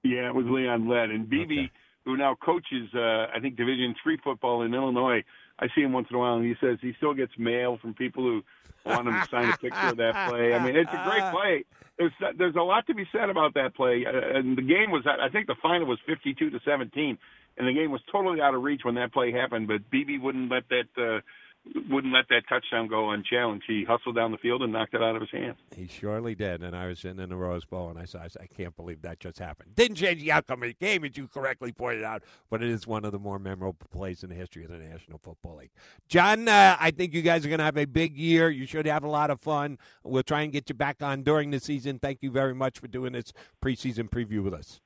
Yeah, 0.03 0.29
it 0.29 0.35
was 0.35 0.45
Leon 0.47 0.87
Lett. 0.87 1.09
And 1.09 1.29
Beebe, 1.29 1.59
okay. 1.59 1.71
who 2.05 2.15
now 2.15 2.37
coaches, 2.41 2.87
uh, 2.95 3.25
I 3.35 3.39
think, 3.41 3.57
Division 3.57 3.93
three 4.01 4.17
football 4.23 4.61
in 4.61 4.73
Illinois, 4.73 5.25
I 5.59 5.67
see 5.73 5.81
him 5.81 5.93
once 5.93 6.07
in 6.09 6.15
a 6.15 6.19
while, 6.19 6.35
and 6.35 6.45
he 6.45 6.55
says 6.61 6.77
he 6.81 6.93
still 6.97 7.13
gets 7.13 7.31
mail 7.37 7.77
from 7.81 7.93
people 7.93 8.23
who 8.23 8.43
want 8.85 9.07
him 9.07 9.13
to 9.13 9.27
sign 9.29 9.49
a 9.49 9.57
picture 9.57 9.87
of 9.87 9.97
that 9.97 10.13
play. 10.29 10.53
I 10.53 10.63
mean, 10.63 10.75
it's 10.75 10.91
a 10.91 11.03
great 11.09 11.31
play. 11.31 11.65
There's 11.97 12.11
there's 12.37 12.55
a 12.55 12.61
lot 12.61 12.85
to 12.87 12.93
be 12.93 13.07
said 13.11 13.29
about 13.29 13.55
that 13.55 13.75
play, 13.75 14.05
uh, 14.05 14.37
and 14.37 14.57
the 14.57 14.61
game 14.61 14.91
was 14.91 15.03
I 15.07 15.29
think 15.29 15.47
the 15.47 15.55
final 15.61 15.87
was 15.87 15.99
52 16.05 16.51
to 16.51 16.59
17, 16.63 17.17
and 17.57 17.67
the 17.67 17.73
game 17.73 17.91
was 17.91 18.01
totally 18.11 18.39
out 18.39 18.53
of 18.53 18.61
reach 18.61 18.81
when 18.83 18.95
that 18.95 19.11
play 19.11 19.31
happened. 19.31 19.67
But 19.67 19.89
Beebe 19.89 20.17
wouldn't 20.17 20.51
let 20.51 20.63
that. 20.69 20.87
Uh, 20.95 21.21
wouldn't 21.89 22.13
let 22.13 22.25
that 22.29 22.43
touchdown 22.49 22.87
go 22.87 23.09
unchallenged. 23.11 23.65
He 23.67 23.85
hustled 23.87 24.15
down 24.15 24.31
the 24.31 24.37
field 24.37 24.61
and 24.61 24.71
knocked 24.73 24.93
it 24.93 25.01
out 25.01 25.15
of 25.15 25.21
his 25.21 25.31
hands. 25.31 25.57
He 25.75 25.87
surely 25.87 26.35
did. 26.35 26.61
And 26.61 26.75
I 26.75 26.87
was 26.87 26.99
sitting 26.99 27.19
in 27.19 27.29
the 27.29 27.35
Rose 27.35 27.65
Bowl, 27.65 27.89
and 27.89 27.99
I 27.99 28.05
said, 28.05 28.31
I 28.39 28.45
can't 28.45 28.75
believe 28.75 29.01
that 29.01 29.19
just 29.19 29.39
happened. 29.39 29.75
Didn't 29.75 29.97
change 29.97 30.21
the 30.21 30.31
outcome 30.31 30.63
of 30.63 30.69
the 30.69 30.73
game, 30.73 31.03
as 31.03 31.17
you 31.17 31.27
correctly 31.27 31.71
pointed 31.71 32.03
out, 32.03 32.23
but 32.49 32.61
it 32.63 32.69
is 32.69 32.85
one 32.85 33.05
of 33.05 33.11
the 33.11 33.19
more 33.19 33.39
memorable 33.39 33.87
plays 33.91 34.23
in 34.23 34.29
the 34.29 34.35
history 34.35 34.63
of 34.63 34.71
the 34.71 34.77
National 34.77 35.17
Football 35.17 35.57
League. 35.57 35.71
John, 36.07 36.47
uh, 36.47 36.77
I 36.79 36.91
think 36.91 37.13
you 37.13 37.21
guys 37.21 37.45
are 37.45 37.49
going 37.49 37.59
to 37.59 37.65
have 37.65 37.77
a 37.77 37.85
big 37.85 38.17
year. 38.17 38.49
You 38.49 38.65
should 38.65 38.85
have 38.85 39.03
a 39.03 39.09
lot 39.09 39.29
of 39.29 39.39
fun. 39.41 39.77
We'll 40.03 40.23
try 40.23 40.41
and 40.41 40.51
get 40.51 40.69
you 40.69 40.75
back 40.75 41.01
on 41.01 41.23
during 41.23 41.51
the 41.51 41.59
season. 41.59 41.99
Thank 41.99 42.21
you 42.21 42.31
very 42.31 42.55
much 42.55 42.79
for 42.79 42.87
doing 42.87 43.13
this 43.13 43.33
preseason 43.63 44.09
preview 44.09 44.43
with 44.43 44.53
us. 44.53 44.81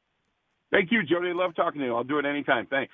Thank 0.71 0.91
you, 0.91 1.03
Jody. 1.03 1.33
Love 1.33 1.55
talking 1.55 1.81
to 1.81 1.87
you. 1.87 1.95
I'll 1.95 2.03
do 2.03 2.17
it 2.17 2.25
anytime. 2.25 2.65
Thanks. 2.67 2.93